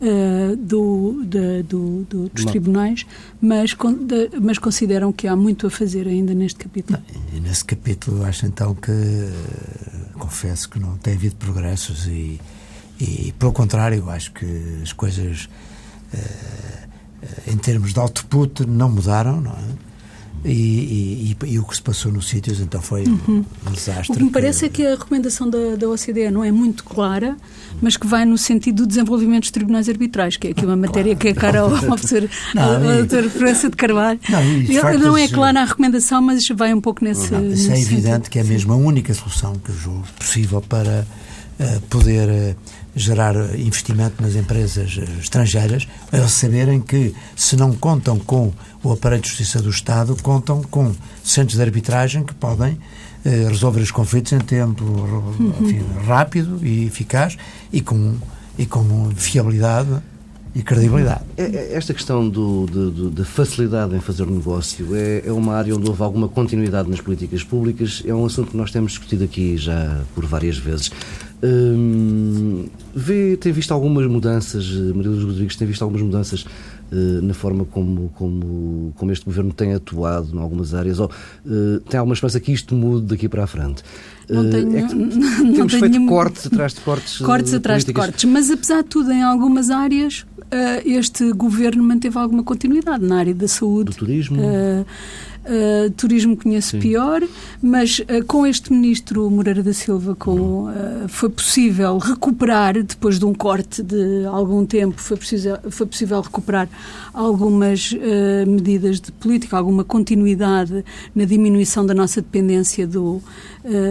uh, 0.00 0.56
do, 0.56 1.24
de, 1.24 1.62
do, 1.62 2.06
do, 2.08 2.28
dos 2.28 2.44
Não. 2.44 2.50
tribunais, 2.50 3.06
mas, 3.40 3.70
de, 3.70 4.40
mas 4.40 4.58
consideram 4.58 5.12
que 5.12 5.26
há 5.26 5.36
muito 5.36 5.66
a 5.66 5.70
fazer 5.70 6.06
ainda 6.06 6.34
neste 6.34 6.58
capítulo. 6.58 6.98
Não, 7.32 7.40
nesse 7.40 7.64
capítulo 7.64 8.24
acho 8.24 8.46
então 8.46 8.74
que 8.74 8.92
confesso 10.14 10.68
que 10.68 10.78
não 10.78 10.96
tem 10.96 11.14
havido 11.14 11.36
progressos 11.36 12.06
e, 12.06 12.40
e 13.00 13.32
pelo 13.38 13.52
contrário 13.52 14.08
acho 14.10 14.32
que 14.32 14.80
as 14.82 14.92
coisas 14.92 15.48
uh, 16.12 17.50
em 17.50 17.56
termos 17.56 17.92
de 17.92 17.98
output 18.00 18.66
não 18.66 18.88
mudaram, 18.88 19.40
não 19.40 19.52
é? 19.52 19.86
E, 20.48 21.36
e, 21.42 21.46
e, 21.46 21.58
o 21.58 21.64
que 21.64 21.74
se 21.74 21.82
passou 21.82 22.12
nos 22.12 22.28
sítios 22.28 22.60
então 22.60 22.80
foi 22.80 23.04
uhum. 23.04 23.44
um 23.66 23.72
desastre. 23.72 24.12
O 24.12 24.16
que 24.16 24.22
me 24.22 24.30
parece 24.30 24.68
que... 24.68 24.82
é 24.82 24.86
que 24.86 24.86
a 24.86 24.90
recomendação 24.90 25.50
da, 25.50 25.74
da 25.76 25.88
OCDE 25.88 26.30
não 26.30 26.44
é 26.44 26.52
muito 26.52 26.84
clara, 26.84 27.36
mas 27.82 27.96
que 27.96 28.06
vai 28.06 28.24
no 28.24 28.38
sentido 28.38 28.82
do 28.82 28.86
desenvolvimento 28.86 29.42
dos 29.42 29.50
tribunais 29.50 29.88
arbitrais, 29.88 30.36
que 30.36 30.48
é 30.48 30.50
aqui 30.52 30.64
uma 30.64 30.76
matéria 30.76 31.16
claro. 31.16 31.18
que 31.18 31.28
é 31.28 31.34
cara 31.34 31.60
ao 31.66 31.70
professor 31.70 32.28
França 33.30 33.68
de 33.68 33.76
Carvalho. 33.76 34.20
Não, 34.28 34.40
Ele 34.40 34.98
não 34.98 35.16
é 35.16 35.26
clara 35.26 35.62
a 35.62 35.64
recomendação, 35.64 36.22
mas 36.22 36.46
vai 36.48 36.72
um 36.72 36.80
pouco 36.80 37.04
nesse. 37.04 37.32
Não, 37.32 37.44
isso 37.50 37.70
é 37.70 37.80
evidente 37.80 38.06
sentido. 38.06 38.30
que 38.30 38.38
é 38.38 38.44
mesmo 38.44 38.72
a 38.72 38.76
única 38.76 39.12
solução 39.14 39.54
que 39.56 39.70
eu 39.70 39.76
julgo 39.76 40.04
possível 40.18 40.60
para 40.62 41.06
uh, 41.58 41.80
poder. 41.88 42.28
Uh, 42.54 42.85
gerar 42.96 43.34
investimento 43.58 44.22
nas 44.22 44.34
empresas 44.34 44.98
eh, 44.98 45.04
estrangeiras, 45.20 45.86
eles 46.10 46.30
saberem 46.30 46.80
que, 46.80 47.14
se 47.36 47.54
não 47.54 47.74
contam 47.74 48.18
com 48.18 48.50
o 48.82 48.90
aparelho 48.90 49.20
de 49.20 49.28
justiça 49.28 49.60
do 49.60 49.68
Estado, 49.68 50.16
contam 50.22 50.62
com 50.62 50.94
centros 51.22 51.56
de 51.56 51.62
arbitragem 51.62 52.24
que 52.24 52.32
podem 52.32 52.78
eh, 53.22 53.46
resolver 53.48 53.82
os 53.82 53.90
conflitos 53.90 54.32
em 54.32 54.38
tempo 54.38 54.82
enfim, 55.60 55.84
rápido 56.06 56.58
e 56.66 56.86
eficaz 56.86 57.36
e 57.70 57.82
com, 57.82 58.14
e 58.58 58.64
com 58.64 59.10
fiabilidade 59.14 60.02
e 60.56 60.62
credibilidade. 60.62 61.20
É, 61.36 61.42
é, 61.42 61.74
esta 61.74 61.92
questão 61.92 62.26
do, 62.26 63.10
da 63.10 63.26
facilidade 63.26 63.94
em 63.94 64.00
fazer 64.00 64.26
negócio 64.26 64.96
é, 64.96 65.22
é, 65.26 65.30
uma 65.30 65.54
área 65.54 65.76
onde 65.76 65.86
houve 65.86 66.02
alguma 66.02 66.28
continuidade 66.28 66.88
nas 66.88 66.98
políticas 66.98 67.44
públicas. 67.44 68.02
É 68.06 68.14
um 68.14 68.24
assunto 68.24 68.52
que 68.52 68.56
nós 68.56 68.70
temos 68.70 68.92
discutido 68.92 69.24
aqui 69.24 69.58
já 69.58 70.00
por 70.14 70.24
várias 70.24 70.56
vezes. 70.56 70.90
Hum, 71.42 72.66
vê, 72.94 73.36
tem 73.36 73.52
visto 73.52 73.72
algumas 73.72 74.06
mudanças, 74.06 74.70
Maria 74.94 75.10
Luz 75.10 75.22
Rodrigues 75.22 75.56
tem 75.56 75.68
visto 75.68 75.82
algumas 75.82 76.02
mudanças 76.02 76.46
uh, 76.90 77.22
na 77.22 77.34
forma 77.34 77.66
como, 77.66 78.10
como, 78.14 78.92
como 78.96 79.12
este 79.12 79.24
governo 79.26 79.52
tem 79.52 79.74
atuado 79.74 80.34
em 80.34 80.38
algumas 80.38 80.74
áreas, 80.74 80.98
ou 80.98 81.10
uh, 81.46 81.80
tem 81.80 81.98
alguma 81.98 82.14
esperança 82.14 82.40
que 82.40 82.52
isto 82.52 82.74
mude 82.74 83.06
daqui 83.06 83.28
para 83.28 83.44
a 83.44 83.46
frente? 83.46 83.82
Não 84.28 84.46
eh, 84.46 84.50
tenho, 84.50 84.76
é 84.76 84.82
não 84.94 85.52
temos 85.52 85.72
tenho 85.72 85.92
feito 85.92 86.06
cortes 86.06 86.46
atrás 86.46 86.72
de 86.72 86.80
cortes. 86.80 87.18
Cortes 87.18 87.54
atrás 87.54 87.84
de 87.84 87.92
cortes, 87.92 88.24
mas 88.24 88.50
apesar 88.50 88.82
de 88.82 88.88
tudo, 88.88 89.12
em 89.12 89.22
algumas 89.22 89.68
áreas, 89.70 90.24
este 90.84 91.32
governo 91.32 91.82
manteve 91.82 92.16
alguma 92.18 92.42
continuidade 92.42 93.04
na 93.04 93.18
área 93.18 93.34
da 93.34 93.46
saúde. 93.46 93.90
Do 93.90 93.96
turismo. 93.96 94.40
Uh, 94.40 94.86
turismo 95.96 96.36
conheço 96.36 96.72
Sim. 96.72 96.80
pior, 96.80 97.22
mas 97.62 98.00
uh, 98.00 98.24
com 98.26 98.46
este 98.46 98.72
ministro 98.72 99.30
Moreira 99.30 99.62
da 99.62 99.72
Silva 99.72 100.14
com, 100.14 100.64
uh, 100.64 101.08
foi 101.08 101.28
possível 101.28 101.98
recuperar, 101.98 102.82
depois 102.82 103.18
de 103.18 103.24
um 103.24 103.34
corte 103.34 103.82
de 103.82 104.24
algum 104.26 104.64
tempo, 104.66 105.00
foi, 105.00 105.16
preciso, 105.16 105.50
foi 105.70 105.86
possível 105.86 106.20
recuperar 106.20 106.68
algumas 107.12 107.94
medidas 108.46 109.00
de 109.00 109.10
política, 109.12 109.56
alguma 109.56 109.84
continuidade 109.84 110.84
na 111.14 111.24
diminuição 111.24 111.86
da 111.86 111.94
nossa 111.94 112.20
dependência 112.20 112.86
do, 112.86 113.22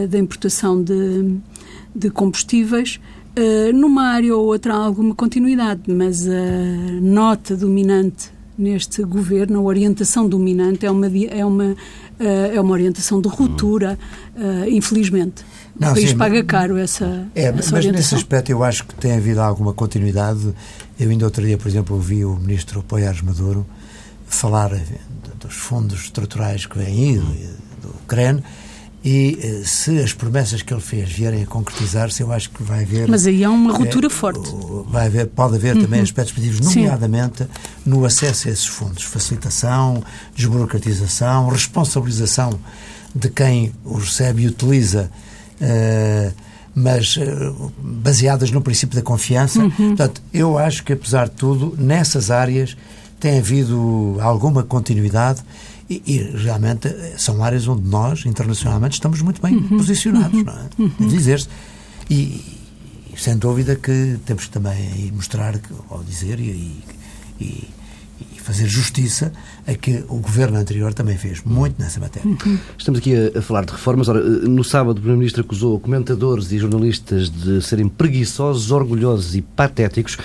da 0.10 0.18
importação 0.18 0.82
de, 0.82 1.38
de 1.96 2.10
combustíveis. 2.12 3.00
numa 3.74 4.04
área 4.04 4.36
ou 4.36 4.46
outra 4.46 4.74
há 4.74 4.78
alguma 4.78 5.15
continuidade, 5.15 5.82
mas 5.88 6.28
a 6.28 6.32
nota 7.02 7.56
dominante 7.56 8.35
neste 8.58 9.04
governo, 9.04 9.60
a 9.60 9.63
orientação 9.63 10.28
dominante 10.28 10.86
é 10.86 10.91
uma, 10.91 11.08
é 11.08 11.46
uma, 11.46 11.76
eh, 12.20 12.52
é 12.56 12.62
uma 12.62 12.72
orientação 12.72 13.20
de 13.20 13.28
ruptura, 13.28 14.00
uh, 14.36 14.70
infelizmente. 14.70 15.44
Não, 15.78 15.91
o 15.91 15.94
país 15.94 16.12
sim, 16.12 16.18
paga 16.18 16.44
caro 16.44 16.78
essa, 16.78 17.28
é, 17.36 17.48
essa 17.48 17.72
Mas 17.72 17.86
nesse 17.86 18.15
aspecto 18.15 18.50
eu 18.50 18.63
acho 18.63 18.86
que 18.86 18.96
tem 18.96 19.13
havido 19.13 19.41
alguma 19.41 19.74
continuidade. 19.74 20.54
Eu 20.98 21.10
ainda 21.10 21.26
outro 21.26 21.46
dia, 21.46 21.58
por 21.58 21.68
exemplo, 21.68 21.96
ouvi 21.96 22.24
o 22.24 22.36
ministro 22.36 22.82
Poiares 22.82 23.22
Maduro 23.22 23.65
falar 24.26 24.72
dos 25.39 25.54
fundos 25.54 26.06
estruturais 26.06 26.65
que 26.65 26.78
vêm 26.78 26.88
aí, 26.88 27.18
do 27.82 27.94
CREN, 28.08 28.41
e 29.06 29.38
eh, 29.39 29.62
se 29.63 30.00
as 30.00 30.13
promessas 30.13 30.63
que 30.63 30.74
ele 30.74 30.82
fez 30.82 31.12
vierem 31.12 31.44
a 31.44 31.46
concretizar-se, 31.46 32.24
eu 32.24 32.32
acho 32.32 32.50
que 32.50 32.63
vai 32.63 32.82
haver. 32.82 33.08
Mas 33.08 33.28
aí 33.28 33.44
há 33.44 33.52
uma 33.52 33.72
ruptura 33.72 34.08
é, 34.08 34.10
forte. 34.10 34.50
Vai 34.89 35.06
haver, 35.06 35.28
pode 35.28 35.58
haver 35.58 35.76
uhum. 35.76 35.84
também 35.84 36.02
aspectos 36.02 36.34
positivos, 36.34 36.74
nomeadamente 36.74 37.44
Sim. 37.44 37.50
no 37.86 38.04
acesso 38.04 38.48
a 38.48 38.52
esses 38.52 38.65
fundos. 38.65 39.04
Facilitação, 39.04 40.04
desburocratização, 40.36 41.50
responsabilização 41.50 42.60
de 43.13 43.30
quem 43.30 43.72
os 43.86 44.06
recebe 44.06 44.41
e 44.41 44.48
utiliza. 44.48 45.12
Uh, 45.62 46.34
mas 46.74 47.15
uh, 47.15 47.72
baseadas 47.78 48.50
no 48.50 48.60
princípio 48.60 48.96
da 48.96 49.04
confiança. 49.04 49.60
Uhum. 49.60 49.70
Portanto, 49.70 50.20
eu 50.34 50.58
acho 50.58 50.84
que, 50.84 50.94
apesar 50.94 51.30
de 51.30 51.36
tudo, 51.36 51.76
nessas 51.78 52.32
áreas 52.32 52.76
tem 53.20 53.38
havido 53.38 54.18
alguma 54.20 54.63
continuidade 54.63 55.41
e, 55.89 56.02
e, 56.06 56.17
realmente 56.38 56.89
são 57.17 57.43
áreas 57.43 57.67
onde 57.67 57.88
nós, 57.88 58.26
internacionalmente, 58.26 58.95
estamos 58.95 59.21
muito 59.21 59.41
bem 59.41 59.56
uhum. 59.56 59.78
posicionados, 59.78 60.39
uhum. 60.39 60.43
não 60.43 60.54
é? 60.54 60.69
Uhum. 60.80 61.08
Dizer-se. 61.08 61.48
E, 62.10 62.15
e, 63.13 63.15
sem 63.17 63.38
dúvida 63.38 63.76
que 63.76 64.17
temos 64.26 64.45
que 64.45 64.52
também 64.52 65.12
mostrar, 65.13 65.60
ou 65.89 66.04
dizer, 66.04 66.39
e, 66.39 66.84
e, 67.39 67.67
fazer 68.45 68.67
justiça 68.67 69.34
a 69.65 69.74
que 69.74 70.04
o 70.08 70.19
governo 70.19 70.60
anterior 70.60 70.93
também 70.93 71.17
fez 71.17 71.41
muito 71.43 71.82
nessa 71.82 72.00
matéria. 72.00 72.38
Estamos 72.78 73.00
aqui 73.00 73.15
a, 73.15 73.39
a 73.39 73.41
falar 73.41 73.65
de 73.65 73.71
reformas. 73.71 74.08
Ora, 74.08 74.21
no 74.21 74.63
sábado, 74.63 74.98
o 74.98 75.02
Primeiro-Ministro 75.02 75.41
acusou 75.41 75.80
comentadores 75.80 76.52
e 76.52 76.60
jornalistas 76.60 77.30
de 77.30 77.60
serem 77.63 77.89
preguiçosos, 77.89 78.69
orgulhosos 78.69 79.36
e 79.36 79.41
patéticos. 79.41 80.17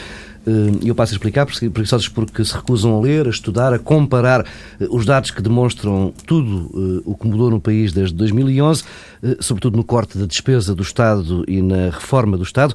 E 0.83 0.89
eu 0.89 0.95
passo 0.95 1.13
a 1.13 1.17
explicar, 1.17 1.47
preguiçosos 1.47 2.09
porque 2.09 2.43
se 2.45 2.55
recusam 2.55 2.97
a 2.97 3.01
ler, 3.01 3.27
a 3.27 3.31
estudar, 3.31 3.75
a 3.75 3.79
comparar 3.79 4.47
eh, 4.81 4.87
os 4.91 5.05
dados 5.05 5.31
que 5.31 5.43
demonstram 5.43 6.15
tudo 6.27 6.71
eh, 6.75 7.03
o 7.05 7.15
que 7.15 7.27
mudou 7.27 7.51
no 7.51 7.61
país 7.61 7.93
desde 7.93 8.15
2011, 8.15 8.83
eh, 9.23 9.37
sobretudo 9.41 9.77
no 9.77 9.85
corte 9.85 10.17
da 10.17 10.25
despesa 10.25 10.75
do 10.75 10.83
Estado 10.83 11.45
e 11.47 11.61
na 11.61 11.91
reforma 11.91 12.39
do 12.39 12.43
Estado, 12.43 12.75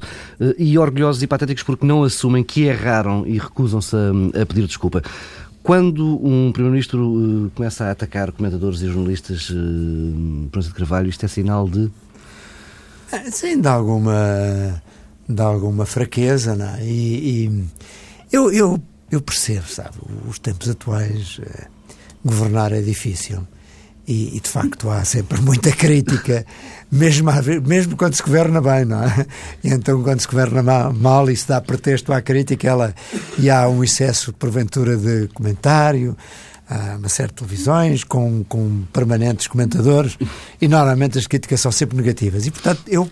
e 0.56 0.78
orgulhosos 0.78 1.22
e 1.22 1.26
patéticos 1.26 1.64
porque 1.64 1.84
não 1.84 2.04
assumem 2.04 2.44
que 2.44 2.62
erraram 2.62 3.26
e 3.26 3.36
recusam-se 3.38 3.96
a, 3.96 4.42
a 4.42 4.46
pedir 4.46 4.66
desculpa. 4.66 5.02
Quando 5.62 6.24
um 6.24 6.52
Primeiro-Ministro 6.52 7.50
começa 7.56 7.86
a 7.86 7.90
atacar 7.90 8.30
comentadores 8.30 8.80
e 8.82 8.86
jornalistas, 8.86 9.50
uh, 9.50 10.48
Pronto 10.52 10.68
de 10.68 10.74
Carvalho, 10.74 11.08
isto 11.08 11.24
é 11.24 11.28
sinal 11.28 11.68
de. 11.68 11.90
Sim, 13.32 13.60
de 13.60 13.66
alguma 13.66 14.80
de 15.28 15.42
alguma 15.42 15.84
fraqueza, 15.84 16.54
não 16.54 16.66
é? 16.76 16.84
E, 16.84 17.46
e 17.46 17.64
eu, 18.32 18.52
eu, 18.52 18.82
eu 19.10 19.20
percebo, 19.20 19.66
sabe, 19.68 19.96
os 20.28 20.38
tempos 20.38 20.68
atuais, 20.68 21.40
eh, 21.42 21.66
governar 22.24 22.72
é 22.72 22.80
difícil. 22.80 23.46
E, 24.06 24.36
e, 24.36 24.40
de 24.40 24.48
facto 24.48 24.88
há 24.88 25.04
sempre 25.04 25.40
muita 25.42 25.72
crítica, 25.72 26.46
mesmo, 26.90 27.28
mesmo 27.66 27.96
quando 27.96 28.14
se 28.14 28.22
governa 28.22 28.60
bem, 28.60 28.84
não 28.84 29.02
é? 29.02 29.26
E 29.64 29.68
então 29.68 30.00
quando 30.02 30.20
se 30.20 30.28
governa 30.28 30.62
mal, 30.62 30.92
mal 30.92 31.26
se 31.34 31.48
dá 31.48 31.60
pretexto 31.60 32.12
à 32.12 32.22
crítica, 32.22 32.68
ela, 32.68 32.94
e 33.36 33.50
há 33.50 33.68
um 33.68 33.82
excesso, 33.82 34.32
porventura, 34.32 34.96
de 34.96 35.26
comentário, 35.34 36.16
há 36.70 36.96
uma 36.96 37.08
série 37.08 37.30
de 37.30 37.34
televisões 37.34 38.04
com, 38.04 38.44
com 38.44 38.84
permanentes 38.92 39.48
comentadores, 39.48 40.16
e 40.60 40.68
normalmente 40.68 41.18
as 41.18 41.26
críticas 41.26 41.60
são 41.60 41.72
sempre 41.72 41.96
negativas. 41.96 42.46
E 42.46 42.52
portanto 42.52 42.82
eu 42.86 43.10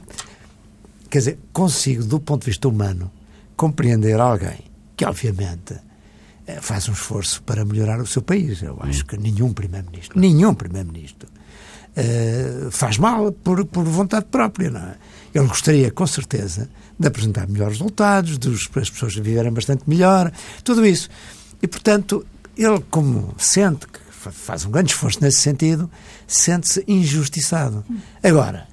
Quer 1.15 1.19
dizer, 1.19 1.39
consigo, 1.53 2.03
do 2.03 2.19
ponto 2.19 2.41
de 2.41 2.47
vista 2.47 2.67
humano, 2.67 3.09
compreender 3.57 4.19
alguém 4.19 4.59
que, 4.97 5.05
obviamente, 5.05 5.77
eh, 6.45 6.59
faz 6.61 6.89
um 6.89 6.93
esforço 6.93 7.41
para 7.45 7.65
melhorar 7.65 8.01
o 8.01 8.07
seu 8.09 8.21
país. 8.21 8.61
Eu 8.61 8.77
acho 8.81 9.07
que 9.07 9.17
nenhum 9.17 9.53
Primeiro-Ministro, 9.53 10.19
nenhum 10.19 10.53
Primeiro-Ministro, 10.55 11.29
uh, 11.97 12.69
faz 12.73 12.99
mal 12.99 13.31
por, 13.31 13.65
por 13.65 13.85
vontade 13.85 14.25
própria, 14.25 14.71
não 14.71 14.81
é? 14.81 14.97
Ele 15.33 15.47
gostaria, 15.47 15.89
com 15.93 16.05
certeza, 16.05 16.69
de 16.99 17.07
apresentar 17.07 17.47
melhores 17.47 17.79
resultados, 17.79 18.37
de 18.37 18.53
as 18.53 18.91
pessoas 18.91 19.15
viverem 19.15 19.53
bastante 19.53 19.89
melhor, 19.89 20.33
tudo 20.65 20.85
isso. 20.85 21.09
E, 21.63 21.69
portanto, 21.69 22.27
ele, 22.57 22.81
como 22.91 23.37
sente 23.39 23.87
que 23.87 24.01
faz 24.33 24.65
um 24.65 24.71
grande 24.73 24.91
esforço 24.91 25.21
nesse 25.23 25.39
sentido, 25.39 25.89
sente-se 26.27 26.83
injustiçado. 26.89 27.85
Agora, 28.21 28.67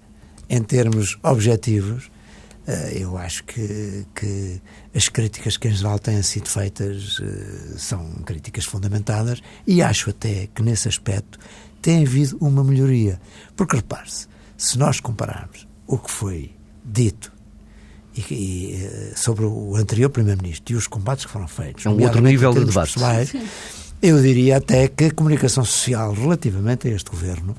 em 0.49 0.63
termos 0.63 1.19
objetivos, 1.21 2.09
eu 2.93 3.17
acho 3.17 3.43
que, 3.43 4.05
que, 4.13 4.61
as 4.93 5.09
críticas 5.09 5.57
que 5.57 5.67
em 5.67 5.73
geral 5.73 5.97
têm 5.97 6.21
sido 6.21 6.47
feitas 6.47 7.19
uh, 7.19 7.77
são 7.77 8.05
críticas 8.25 8.65
fundamentadas 8.65 9.41
e 9.65 9.81
acho 9.81 10.11
até 10.11 10.47
que 10.53 10.61
nesse 10.61 10.87
aspecto 10.87 11.39
tem 11.81 12.03
havido 12.05 12.37
uma 12.39 12.63
melhoria. 12.63 13.19
Porque 13.55 13.77
repare-se, 13.77 14.27
se 14.57 14.77
nós 14.77 14.99
compararmos 14.99 15.67
o 15.87 15.97
que 15.97 16.11
foi 16.11 16.51
dito 16.85 17.33
e, 18.15 18.21
e, 18.33 18.85
uh, 18.85 19.17
sobre 19.17 19.45
o 19.45 19.75
anterior 19.75 20.09
Primeiro-Ministro 20.09 20.75
e 20.75 20.77
os 20.77 20.87
combates 20.87 21.25
que 21.25 21.31
foram 21.31 21.47
feitos, 21.47 21.85
é 21.85 21.89
um 21.89 22.01
outro 22.01 22.21
nível 22.21 22.53
de 22.53 22.65
debate. 22.65 22.93
Pessoais, 22.93 23.33
eu 24.01 24.21
diria 24.21 24.57
até 24.57 24.87
que 24.87 25.05
a 25.05 25.11
comunicação 25.11 25.65
social 25.65 26.13
relativamente 26.13 26.87
a 26.87 26.91
este 26.91 27.09
governo 27.09 27.55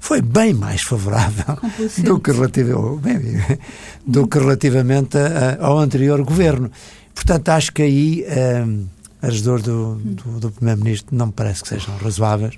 foi 0.00 0.22
bem 0.22 0.54
mais 0.54 0.82
favorável 0.82 1.58
do 2.04 2.20
que, 2.20 2.32
bem, 2.32 3.58
do 4.06 4.26
que 4.26 4.38
relativamente 4.38 5.16
a, 5.18 5.58
ao 5.64 5.78
anterior 5.78 6.22
governo. 6.22 6.70
Portanto, 7.14 7.48
acho 7.50 7.72
que 7.72 7.82
aí 7.82 8.24
um, 8.66 8.86
as 9.20 9.42
dores 9.42 9.64
do, 9.64 9.96
do, 9.96 10.40
do 10.40 10.50
Primeiro-Ministro 10.50 11.16
não 11.16 11.26
me 11.26 11.32
parece 11.32 11.62
que 11.62 11.68
sejam 11.68 11.96
razoáveis. 11.96 12.54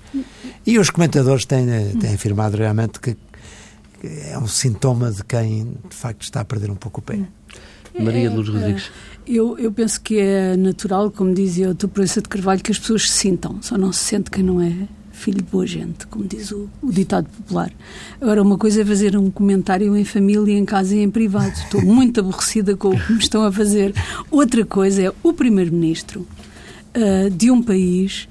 E 0.65 0.77
os 0.77 0.89
comentadores 0.89 1.45
têm, 1.45 1.65
têm 1.99 2.13
afirmado 2.13 2.57
realmente 2.57 2.99
que 2.99 3.17
é 4.03 4.37
um 4.37 4.47
sintoma 4.47 5.11
de 5.11 5.23
quem, 5.23 5.77
de 5.89 5.95
facto, 5.95 6.23
está 6.23 6.41
a 6.41 6.45
perder 6.45 6.71
um 6.71 6.75
pouco 6.75 7.01
o 7.01 7.03
pé. 7.03 7.19
Maria 7.99 8.31
Luz 8.31 8.47
é, 8.47 8.51
Rodrigues. 8.51 8.91
Eu, 9.27 9.57
eu 9.59 9.71
penso 9.71 10.01
que 10.01 10.19
é 10.19 10.55
natural, 10.55 11.11
como 11.11 11.33
dizia 11.33 11.69
o 11.69 11.75
Toporessa 11.75 12.21
de 12.21 12.29
Carvalho, 12.29 12.61
que 12.61 12.71
as 12.71 12.79
pessoas 12.79 13.09
se 13.09 13.17
sintam, 13.17 13.61
só 13.61 13.77
não 13.77 13.91
se 13.91 14.03
sente 14.03 14.31
quem 14.31 14.43
não 14.43 14.61
é 14.61 14.87
filho 15.21 15.37
de 15.37 15.43
boa 15.43 15.65
gente, 15.67 16.07
como 16.07 16.25
diz 16.25 16.51
o, 16.51 16.69
o, 16.81 16.91
ditado 16.91 17.27
popular. 17.29 17.71
Agora, 18.19 18.41
uma 18.41 18.57
coisa 18.57 18.81
é 18.81 18.85
fazer 18.85 19.15
um 19.15 19.29
comentário 19.29 19.95
em 19.95 20.03
família, 20.03 20.57
em 20.57 20.65
casa 20.65 20.95
e 20.95 20.99
em 20.99 21.09
privado. 21.09 21.53
Estou 21.53 21.81
muito 21.85 22.19
aborrecida 22.19 22.75
com 22.75 22.89
o 22.89 22.99
que 22.99 23.13
me 23.13 23.19
estão 23.19 23.43
a 23.43 23.51
fazer. 23.51 23.93
Outra 24.29 24.65
coisa 24.65 25.03
é 25.03 25.13
o 25.21 25.33
Primeiro-Ministro 25.33 26.27
uh, 26.95 27.29
de 27.29 27.51
um 27.51 27.61
país 27.61 28.27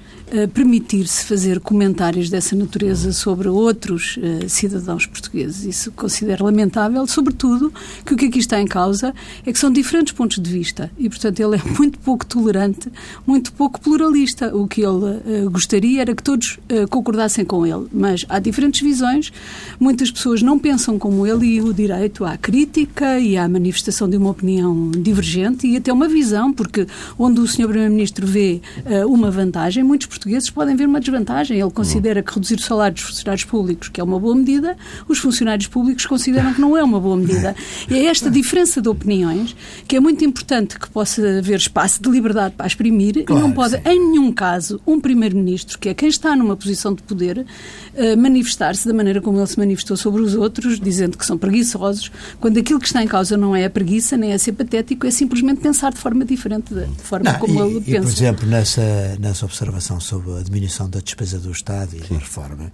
permitir-se 0.53 1.25
fazer 1.25 1.59
comentários 1.59 2.29
dessa 2.29 2.55
natureza 2.55 3.11
sobre 3.11 3.49
outros 3.49 4.17
uh, 4.17 4.47
cidadãos 4.47 5.05
portugueses. 5.05 5.65
Isso 5.65 5.91
considero 5.91 6.45
lamentável, 6.45 7.05
sobretudo 7.05 7.73
que 8.05 8.13
o 8.13 8.17
que 8.17 8.25
aqui 8.25 8.39
está 8.39 8.59
em 8.61 8.67
causa 8.67 9.13
é 9.45 9.51
que 9.51 9.59
são 9.59 9.71
diferentes 9.71 10.13
pontos 10.13 10.39
de 10.39 10.49
vista 10.49 10.89
e, 10.97 11.09
portanto, 11.09 11.39
ele 11.39 11.57
é 11.57 11.61
muito 11.77 11.99
pouco 11.99 12.25
tolerante, 12.25 12.89
muito 13.27 13.51
pouco 13.53 13.79
pluralista. 13.81 14.55
O 14.55 14.67
que 14.67 14.81
ele 14.81 15.45
uh, 15.45 15.49
gostaria 15.51 16.01
era 16.01 16.15
que 16.15 16.23
todos 16.23 16.59
concordassem 16.89 17.43
com 17.43 17.65
ele, 17.65 17.87
mas 17.91 18.25
há 18.29 18.39
diferentes 18.39 18.81
visões, 18.81 19.31
muitas 19.79 20.09
pessoas 20.09 20.41
não 20.41 20.57
pensam 20.57 20.97
como 20.97 21.27
ele 21.27 21.45
e 21.45 21.61
o 21.61 21.73
direito 21.73 22.23
à 22.23 22.37
crítica 22.37 23.19
e 23.19 23.37
à 23.37 23.47
manifestação 23.47 24.09
de 24.09 24.17
uma 24.17 24.29
opinião 24.29 24.89
divergente 24.91 25.67
e 25.67 25.77
até 25.77 25.91
uma 25.91 26.07
visão, 26.07 26.53
porque 26.53 26.87
onde 27.17 27.39
o 27.39 27.47
Sr. 27.47 27.67
Primeiro-Ministro 27.67 28.25
vê 28.25 28.61
uma 29.07 29.29
vantagem, 29.29 29.83
muitos 29.83 30.07
portugueses 30.21 30.49
podem 30.51 30.75
ver 30.75 30.85
uma 30.85 30.99
desvantagem. 30.99 31.59
Ele 31.59 31.71
considera 31.71 32.21
que 32.21 32.33
reduzir 32.33 32.55
o 32.55 32.61
salário 32.61 32.93
dos 32.93 33.03
funcionários 33.03 33.43
públicos 33.43 33.89
que 33.89 33.99
é 33.99 34.03
uma 34.03 34.19
boa 34.19 34.35
medida, 34.35 34.77
os 35.07 35.17
funcionários 35.17 35.67
públicos 35.67 36.05
consideram 36.05 36.53
que 36.53 36.61
não 36.61 36.77
é 36.77 36.83
uma 36.83 36.99
boa 36.99 37.17
medida. 37.17 37.55
E 37.89 37.95
é 37.95 38.05
esta 38.05 38.29
diferença 38.29 38.81
de 38.81 38.87
opiniões 38.87 39.55
que 39.87 39.95
é 39.95 39.99
muito 39.99 40.23
importante 40.23 40.77
que 40.77 40.87
possa 40.89 41.39
haver 41.39 41.57
espaço 41.57 42.01
de 42.01 42.09
liberdade 42.09 42.53
para 42.55 42.67
exprimir 42.67 43.25
claro, 43.25 43.41
e 43.41 43.43
não 43.43 43.51
pode, 43.51 43.75
sim. 43.75 43.81
em 43.85 44.11
nenhum 44.11 44.31
caso, 44.31 44.79
um 44.85 44.99
Primeiro-Ministro, 44.99 45.79
que 45.79 45.89
é 45.89 45.93
quem 45.93 46.09
está 46.09 46.35
numa 46.35 46.55
posição 46.55 46.93
de 46.93 47.01
poder, 47.01 47.39
uh, 47.39 48.17
manifestar-se 48.17 48.87
da 48.87 48.93
maneira 48.93 49.21
como 49.21 49.39
ele 49.39 49.47
se 49.47 49.57
manifestou 49.57 49.97
sobre 49.97 50.21
os 50.21 50.35
outros, 50.35 50.79
dizendo 50.79 51.17
que 51.17 51.25
são 51.25 51.37
preguiçosos, 51.37 52.11
quando 52.39 52.59
aquilo 52.59 52.79
que 52.79 52.85
está 52.85 53.01
em 53.01 53.07
causa 53.07 53.35
não 53.35 53.55
é 53.55 53.65
a 53.65 53.69
preguiça, 53.69 54.15
nem 54.15 54.31
é 54.31 54.37
ser 54.37 54.51
patético, 54.51 55.07
é 55.07 55.11
simplesmente 55.11 55.61
pensar 55.61 55.91
de 55.91 55.97
forma 55.97 56.23
diferente 56.23 56.73
da 56.73 56.85
forma 56.97 57.31
não, 57.31 57.39
como 57.39 57.53
e, 57.53 57.67
ele 57.67 57.77
e, 57.79 57.81
pensa. 57.81 58.01
Por 58.01 58.11
exemplo, 58.11 58.47
nessa, 58.47 59.17
nessa 59.19 59.45
observação 59.45 59.99
sobre 60.11 60.37
a 60.37 60.43
diminuição 60.43 60.89
da 60.89 60.99
despesa 60.99 61.39
do 61.39 61.51
Estado 61.51 61.95
e 61.95 62.05
Sim. 62.05 62.15
da 62.15 62.19
reforma. 62.19 62.71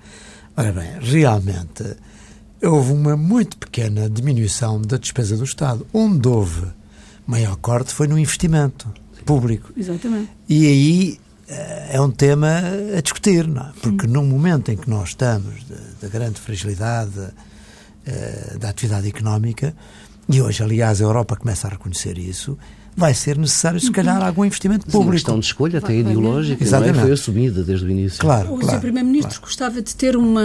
Ora 0.55 0.71
bem, 0.71 0.89
realmente 0.99 1.83
houve 2.63 2.91
uma 2.91 3.15
muito 3.15 3.57
pequena 3.57 4.09
diminuição 4.09 4.81
da 4.81 4.97
despesa 4.97 5.37
do 5.37 5.43
Estado. 5.43 5.85
Onde 5.93 6.27
houve 6.27 6.65
maior 7.27 7.55
corte 7.57 7.93
foi 7.93 8.07
no 8.07 8.17
investimento 8.17 8.91
público. 9.23 9.71
Exatamente. 9.77 10.31
E 10.49 10.65
aí 10.65 11.19
eh, 11.47 11.89
é 11.91 12.01
um 12.01 12.09
tema 12.09 12.63
a 12.97 13.01
discutir, 13.01 13.47
não 13.47 13.67
é? 13.67 13.71
Porque 13.83 14.07
Sim. 14.07 14.13
num 14.13 14.25
momento 14.25 14.71
em 14.71 14.77
que 14.77 14.89
nós 14.89 15.09
estamos 15.09 15.63
da 16.01 16.07
grande 16.07 16.41
fragilidade 16.41 17.19
uh, 17.19 18.57
da 18.57 18.69
atividade 18.69 19.07
económica, 19.07 19.75
e 20.27 20.41
hoje, 20.41 20.63
aliás, 20.63 21.01
a 21.01 21.03
Europa 21.03 21.35
começa 21.35 21.67
a 21.67 21.69
reconhecer 21.69 22.17
isso, 22.17 22.57
vai 22.97 23.13
ser 23.13 23.37
necessário, 23.37 23.79
se 23.79 23.91
calhar, 23.91 24.25
algum 24.25 24.43
investimento 24.43 24.87
público. 24.87 25.03
Sim, 25.03 25.07
uma 25.07 25.13
questão 25.13 25.39
de 25.39 25.45
escolha, 25.45 25.77
até 25.77 25.95
ideológica, 25.95 26.63
Exatamente. 26.63 26.95
não 26.95 27.01
é? 27.01 27.03
foi 27.03 27.11
assumida 27.13 27.63
desde 27.63 27.85
o 27.85 27.89
início. 27.91 28.19
Claro, 28.19 28.55
o 28.55 28.57
claro, 28.57 28.75
Sr. 28.75 28.81
Primeiro-Ministro 28.81 29.29
claro. 29.29 29.45
gostava 29.45 29.81
de 29.83 29.95
ter 29.95 30.17
uma 30.17 30.41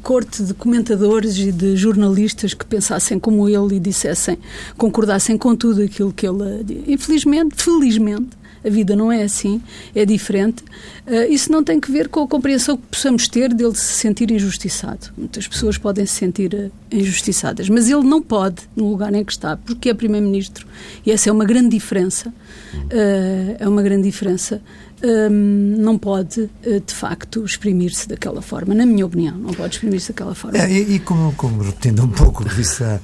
corte 0.00 0.44
de 0.44 0.54
comentadores 0.54 1.36
e 1.36 1.50
de 1.50 1.76
jornalistas 1.76 2.54
que 2.54 2.64
pensassem 2.64 3.18
como 3.18 3.48
ele 3.48 3.74
e 3.74 3.80
dissessem, 3.80 4.38
concordassem 4.76 5.36
com 5.36 5.56
tudo 5.56 5.82
aquilo 5.82 6.12
que 6.12 6.28
ele... 6.28 6.84
Infelizmente, 6.86 7.56
felizmente, 7.56 8.39
a 8.64 8.68
vida 8.68 8.94
não 8.94 9.10
é 9.10 9.22
assim, 9.22 9.60
é 9.94 10.04
diferente. 10.04 10.62
Uh, 11.06 11.30
isso 11.30 11.50
não 11.50 11.64
tem 11.64 11.80
que 11.80 11.90
ver 11.90 12.08
com 12.08 12.22
a 12.22 12.28
compreensão 12.28 12.76
que 12.76 12.86
possamos 12.88 13.26
ter 13.26 13.52
dele 13.52 13.74
se 13.74 13.94
sentir 13.94 14.30
injustiçado. 14.30 15.08
Muitas 15.16 15.46
pessoas 15.48 15.78
podem 15.78 16.04
se 16.06 16.14
sentir 16.14 16.54
uh, 16.54 16.70
injustiçadas, 16.90 17.68
mas 17.68 17.88
ele 17.88 18.02
não 18.02 18.20
pode, 18.20 18.62
no 18.76 18.90
lugar 18.90 19.12
em 19.14 19.24
que 19.24 19.32
está, 19.32 19.56
porque 19.56 19.90
é 19.90 19.94
Primeiro-Ministro. 19.94 20.66
E 21.04 21.10
essa 21.10 21.30
é 21.30 21.32
uma 21.32 21.44
grande 21.44 21.70
diferença. 21.70 22.28
Uh, 22.74 23.56
é 23.58 23.68
uma 23.68 23.82
grande 23.82 24.02
diferença. 24.02 24.60
Um, 25.02 25.76
não 25.78 25.96
pode, 25.96 26.50
de 26.62 26.94
facto, 26.94 27.42
exprimir-se 27.42 28.06
daquela 28.06 28.42
forma, 28.42 28.74
na 28.74 28.84
minha 28.84 29.06
opinião, 29.06 29.34
não 29.34 29.54
pode 29.54 29.76
exprimir-se 29.76 30.12
daquela 30.12 30.34
forma. 30.34 30.58
É, 30.58 30.70
e, 30.70 30.96
e 30.96 30.98
como, 30.98 31.32
como, 31.36 31.62
repetindo 31.62 32.04
um 32.04 32.08
pouco 32.08 32.42
o 32.42 32.46
disse 32.46 32.84
a, 32.84 33.00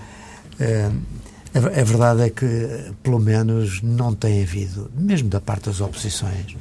a, 1.54 1.84
verdade 1.84 2.22
é 2.22 2.30
que, 2.30 2.92
pelo 3.02 3.18
menos, 3.18 3.80
não 3.82 4.14
tem 4.14 4.42
havido, 4.42 4.90
mesmo 4.96 5.28
da 5.28 5.40
parte 5.40 5.66
das 5.66 5.80
oposições, 5.80 6.56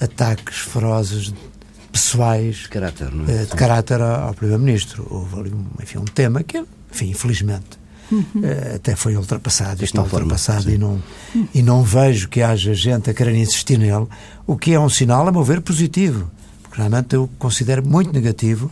ataques 0.00 0.58
ferozes 0.58 1.32
pessoais 1.90 2.56
de 2.56 2.68
caráter, 2.68 3.12
não 3.12 3.24
é? 3.32 3.44
de 3.44 3.56
caráter 3.56 4.00
ao 4.00 4.32
Primeiro-Ministro. 4.34 5.06
Houve 5.10 5.40
ali, 5.40 5.52
enfim, 5.82 5.98
um 5.98 6.04
tema 6.04 6.42
que, 6.42 6.62
enfim, 6.92 7.10
infelizmente, 7.10 7.78
uhum. 8.10 8.42
até 8.74 8.94
foi 8.94 9.16
ultrapassado, 9.16 9.82
está 9.82 10.02
ultrapassado 10.02 10.64
forma, 10.64 10.74
e, 10.74 10.78
não, 10.78 11.02
e 11.54 11.62
não 11.62 11.82
vejo 11.82 12.28
que 12.28 12.42
haja 12.42 12.72
gente 12.74 13.10
a 13.10 13.14
querer 13.14 13.34
insistir 13.34 13.78
nele, 13.78 14.06
o 14.46 14.56
que 14.56 14.72
é 14.72 14.80
um 14.80 14.88
sinal, 14.88 15.26
a 15.26 15.32
meu 15.32 15.42
ver, 15.42 15.60
positivo. 15.60 16.30
Porque 16.62 16.76
realmente 16.76 17.14
eu 17.14 17.28
considero 17.38 17.84
muito 17.86 18.12
negativo 18.12 18.70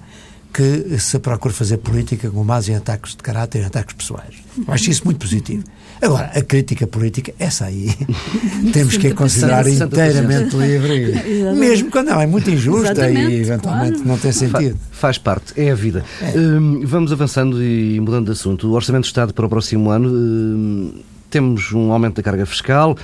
que 0.52 0.98
se 0.98 1.18
procure 1.18 1.54
fazer 1.54 1.78
política 1.78 2.30
com 2.30 2.44
base 2.44 2.72
em 2.72 2.76
ataques 2.76 3.12
de 3.12 3.22
caráter 3.22 3.62
e 3.62 3.64
ataques 3.64 3.94
pessoais. 3.94 4.34
Eu 4.56 4.72
acho 4.72 4.90
isso 4.90 5.04
muito 5.04 5.18
positivo. 5.18 5.64
Agora, 6.00 6.30
a 6.34 6.42
crítica 6.42 6.86
política, 6.86 7.34
essa 7.38 7.66
aí, 7.66 7.90
temos 8.72 8.96
que 8.96 9.08
a 9.08 9.14
considerar 9.14 9.66
inteiramente 9.68 10.56
livre, 10.56 11.12
mesmo 11.54 11.90
quando 11.90 12.08
não 12.08 12.20
é 12.20 12.26
muito 12.26 12.50
injusta 12.50 12.92
Exatamente, 12.92 13.32
e 13.32 13.40
eventualmente 13.40 13.92
claro. 13.94 14.08
não 14.08 14.18
tem 14.18 14.32
sentido. 14.32 14.78
Faz 14.92 15.18
parte, 15.18 15.52
é 15.60 15.70
a 15.70 15.74
vida. 15.74 16.04
É. 16.20 16.38
Hum, 16.38 16.82
vamos 16.84 17.12
avançando 17.12 17.62
e 17.62 17.98
mudando 18.00 18.26
de 18.26 18.32
assunto. 18.32 18.68
O 18.68 18.72
Orçamento 18.72 19.02
do 19.02 19.06
Estado 19.06 19.34
para 19.34 19.46
o 19.46 19.48
próximo 19.48 19.90
ano. 19.90 20.08
Hum, 20.08 20.92
temos 21.30 21.72
um 21.72 21.92
aumento 21.92 22.16
da 22.16 22.22
carga 22.22 22.46
fiscal, 22.46 22.96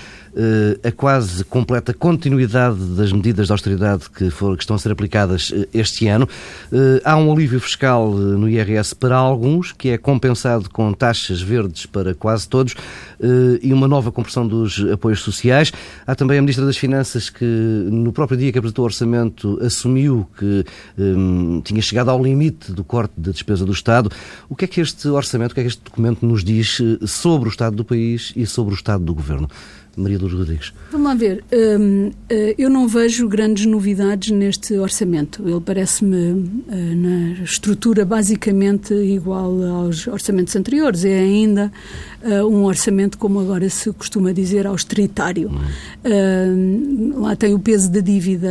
a 0.82 0.92
quase 0.92 1.44
completa 1.44 1.94
continuidade 1.94 2.78
das 2.96 3.12
medidas 3.12 3.46
de 3.46 3.52
austeridade 3.52 4.10
que, 4.10 4.30
for, 4.30 4.56
que 4.56 4.62
estão 4.62 4.76
a 4.76 4.78
ser 4.78 4.90
aplicadas 4.90 5.52
eh, 5.54 5.68
este 5.72 6.08
ano. 6.08 6.28
Eh, 6.72 7.00
há 7.04 7.16
um 7.16 7.32
alívio 7.32 7.60
fiscal 7.60 8.10
no 8.10 8.48
IRS 8.48 8.94
para 8.94 9.16
alguns, 9.16 9.72
que 9.72 9.90
é 9.90 9.98
compensado 9.98 10.68
com 10.70 10.92
taxas 10.92 11.40
verdes 11.40 11.86
para 11.86 12.14
quase 12.14 12.48
todos, 12.48 12.74
e 13.62 13.72
uma 13.72 13.88
nova 13.88 14.12
compressão 14.12 14.46
dos 14.46 14.84
apoios 14.92 15.20
sociais. 15.20 15.72
Há 16.06 16.14
também 16.14 16.38
a 16.38 16.42
Ministra 16.42 16.66
das 16.66 16.76
Finanças 16.76 17.30
que, 17.30 17.44
no 17.44 18.12
próprio 18.12 18.36
dia 18.36 18.52
que 18.52 18.58
apresentou 18.58 18.84
o 18.84 18.86
orçamento, 18.86 19.58
assumiu 19.62 20.28
que 20.38 20.64
um, 20.98 21.60
tinha 21.62 21.80
chegado 21.80 22.10
ao 22.10 22.22
limite 22.22 22.72
do 22.72 22.84
corte 22.84 23.14
da 23.16 23.30
despesa 23.30 23.64
do 23.64 23.72
Estado. 23.72 24.10
O 24.48 24.54
que 24.54 24.64
é 24.64 24.68
que 24.68 24.80
este 24.80 25.08
orçamento, 25.08 25.52
o 25.52 25.54
que 25.54 25.60
é 25.60 25.64
que 25.64 25.68
este 25.68 25.82
documento 25.82 26.26
nos 26.26 26.44
diz 26.44 26.80
sobre 27.06 27.48
o 27.48 27.50
Estado 27.50 27.76
do 27.76 27.84
país 27.84 28.32
e 28.36 28.46
sobre 28.46 28.74
o 28.74 28.76
Estado 28.76 29.04
do 29.04 29.14
Governo? 29.14 29.48
Maria 29.96 30.18
Lourdes 30.18 30.38
Rodrigues. 30.38 30.72
Vamos 30.90 31.06
lá 31.06 31.14
ver. 31.14 31.44
Hum, 31.52 32.10
eh, 32.28 32.54
eu 32.58 32.68
não 32.68 32.88
vejo 32.88 33.28
grandes 33.28 33.66
novidades 33.66 34.30
neste 34.30 34.74
orçamento. 34.74 35.42
Ele 35.46 35.60
parece-me, 35.60 36.62
eh, 36.68 36.94
na 36.94 37.42
estrutura, 37.44 38.04
basicamente 38.04 38.94
igual 38.94 39.62
aos 39.62 40.06
orçamentos 40.06 40.54
anteriores. 40.56 41.04
É 41.04 41.18
ainda 41.18 41.72
eh, 42.22 42.42
um 42.44 42.64
orçamento, 42.64 43.18
como 43.18 43.40
agora 43.40 43.68
se 43.68 43.92
costuma 43.92 44.32
dizer, 44.32 44.66
austeritário. 44.66 45.50
Hum, 46.04 47.12
lá 47.20 47.36
tem 47.36 47.54
o 47.54 47.58
peso 47.58 47.90
da 47.90 48.00
dívida, 48.00 48.50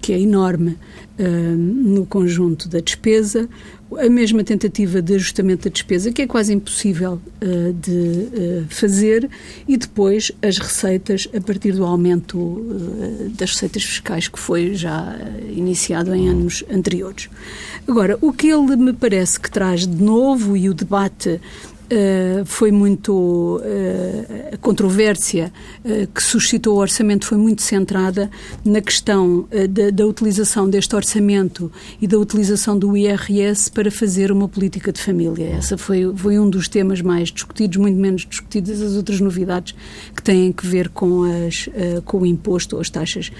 que 0.00 0.12
é 0.12 0.20
enorme 0.20 0.76
hum, 1.18 1.56
no 1.96 2.06
conjunto 2.06 2.68
da 2.68 2.80
despesa 2.80 3.48
a 3.98 4.08
mesma 4.08 4.44
tentativa 4.44 5.02
de 5.02 5.14
ajustamento 5.14 5.68
da 5.68 5.72
despesa, 5.72 6.12
que 6.12 6.22
é 6.22 6.26
quase 6.26 6.52
impossível 6.52 7.14
uh, 7.42 7.72
de 7.72 7.90
uh, 7.90 8.66
fazer, 8.68 9.28
e 9.66 9.76
depois 9.76 10.30
as 10.42 10.58
receitas 10.58 11.28
a 11.36 11.40
partir 11.40 11.72
do 11.72 11.84
aumento 11.84 12.38
uh, 12.38 13.30
das 13.36 13.52
receitas 13.52 13.82
fiscais 13.82 14.28
que 14.28 14.38
foi 14.38 14.74
já 14.74 15.16
iniciado 15.54 16.14
em 16.14 16.28
anos 16.28 16.64
anteriores. 16.70 17.28
Agora, 17.86 18.16
o 18.20 18.32
que 18.32 18.48
ele 18.48 18.76
me 18.76 18.92
parece 18.92 19.40
que 19.40 19.50
traz 19.50 19.86
de 19.86 20.02
novo 20.02 20.56
e 20.56 20.68
o 20.68 20.74
debate 20.74 21.40
Uh, 21.90 22.44
foi 22.44 22.70
muito. 22.70 23.60
Uh, 23.64 24.54
a 24.54 24.56
controvérsia 24.58 25.52
uh, 25.84 26.06
que 26.06 26.22
suscitou 26.22 26.76
o 26.76 26.78
orçamento 26.78 27.26
foi 27.26 27.36
muito 27.36 27.62
centrada 27.62 28.30
na 28.64 28.80
questão 28.80 29.48
da, 29.68 29.90
da, 29.90 30.06
utilização 30.06 30.70
deste 30.70 30.94
orçamento 30.94 31.72
e 32.00 32.06
da 32.06 32.16
utilização 32.16 32.78
do 32.78 32.96
IRS 32.96 33.72
para 33.72 33.90
fazer 33.90 34.30
uma 34.30 34.46
política 34.48 34.92
de 34.92 35.00
família. 35.00 35.46
Essa 35.46 35.76
foi, 35.76 36.12
foi 36.14 36.38
um 36.38 36.48
dos 36.48 36.68
temas 36.68 37.00
mais 37.00 37.30
discutidos, 37.30 37.76
muito 37.78 37.98
menos 37.98 38.24
discutidas 38.24 38.80
as 38.80 38.94
outras 38.94 39.20
novidades 39.20 39.74
que 40.14 40.22
têm 40.22 40.52
que 40.52 40.66
ver 40.66 40.90
com, 40.90 41.24
as, 41.46 41.68
com 42.04 42.18
o 42.18 42.26
imposto 42.26 42.76
ou 42.76 42.82
as 42.82 42.90
taxas 42.90 43.32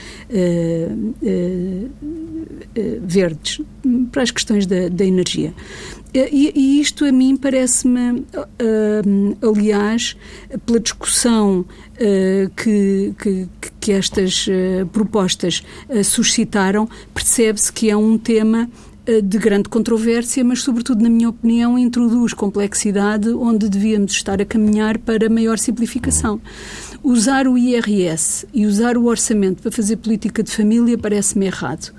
verdes 3.02 3.60
para 4.10 4.22
as 4.22 4.30
questões 4.30 4.66
da, 4.66 4.88
da 4.88 5.04
energia. 5.04 5.54
E, 6.12 6.52
e, 6.54 6.80
isto 6.80 7.04
a 7.04 7.12
mim 7.12 7.36
parece-me, 7.36 8.20
uh, 8.20 9.48
aliás, 9.48 10.16
pela 10.66 10.80
discussão 10.80 11.60
uh, 11.60 12.50
que, 12.56 13.14
que, 13.16 13.48
que, 13.78 13.92
estas 13.92 14.46
uh, 14.48 14.86
propostas 14.86 15.62
suscitaram, 16.04 16.88
percebe-se 17.14 17.72
que 17.72 17.90
é 17.90 17.96
um 17.96 18.18
tema 18.18 18.68
de 19.24 19.38
grande 19.38 19.68
controvérsia, 19.68 20.44
mas, 20.44 20.62
sobretudo, 20.62 21.02
na 21.02 21.08
minha 21.08 21.28
opinião, 21.28 21.76
introduz 21.76 22.32
complexidade 22.32 23.28
onde 23.30 23.68
devíamos 23.68 24.12
estar 24.12 24.40
a 24.40 24.44
caminhar 24.44 24.98
para 24.98 25.28
maior 25.28 25.58
simplificação. 25.58 26.40
Usar 27.02 27.48
o 27.48 27.58
IRS 27.58 28.46
e 28.52 28.66
usar 28.66 28.96
o 28.96 29.06
orçamento 29.06 29.62
para 29.62 29.72
fazer 29.72 29.96
política 29.96 30.44
de 30.44 30.52
família 30.52 30.96
parece-me 30.98 31.46
errado. 31.46 31.92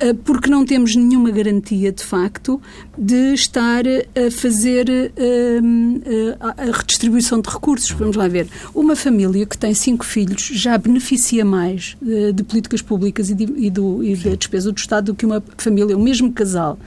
Eh, 0.00 0.12
porque 0.12 0.48
não 0.48 0.64
temos 0.64 0.94
nenhuma 0.94 1.30
garantia, 1.30 1.90
de 1.90 2.04
facto, 2.04 2.60
de 2.96 3.34
estar 3.34 3.84
a 3.86 4.30
fazer 4.30 4.88
eh, 4.88 5.10
eh, 5.16 6.36
a 6.40 6.76
redistribuição 6.76 7.40
de 7.40 7.48
recursos. 7.48 7.90
Vamos 7.90 8.16
lá 8.16 8.28
ver. 8.28 8.46
Uma 8.74 8.94
família 8.94 9.44
que 9.44 9.58
tem 9.58 9.74
cinco 9.74 10.04
filhos 10.04 10.42
já 10.52 10.78
beneficia 10.78 11.44
mais 11.44 11.96
de 12.34 12.42
políticas 12.44 12.80
públicas 12.80 13.30
e, 13.30 13.34
de, 13.34 13.44
e, 13.56 13.70
do, 13.70 14.02
e 14.04 14.14
da 14.14 14.34
despesa 14.34 14.70
do 14.70 14.78
Estado 14.78 15.06
do 15.06 15.14
que 15.14 15.26
uma 15.26 15.42
família, 15.56 15.96
o 15.96 16.00
mesmo 16.00 16.32
casal 16.32 16.78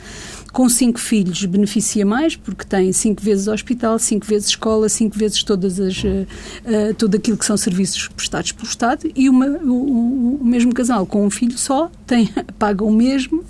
com 0.51 0.67
cinco 0.67 0.99
filhos 0.99 1.45
beneficia 1.45 2.05
mais, 2.05 2.35
porque 2.35 2.65
tem 2.65 2.91
cinco 2.91 3.21
vezes 3.21 3.47
hospital, 3.47 3.97
cinco 3.97 4.25
vezes 4.25 4.49
escola, 4.49 4.89
cinco 4.89 5.17
vezes 5.17 5.43
todas 5.43 5.79
as, 5.79 6.03
uh, 6.03 6.93
tudo 6.97 7.15
aquilo 7.15 7.37
que 7.37 7.45
são 7.45 7.55
serviços 7.55 8.07
prestados 8.09 8.51
pelo 8.51 8.67
Estado, 8.67 9.09
e 9.15 9.29
uma, 9.29 9.47
o, 9.47 10.39
o, 10.41 10.45
mesmo 10.45 10.73
casal 10.73 11.05
com 11.05 11.25
um 11.25 11.29
filho 11.29 11.57
só 11.57 11.89
tem, 12.05 12.29
paga 12.59 12.83
o 12.83 12.91
mesmo 12.91 13.43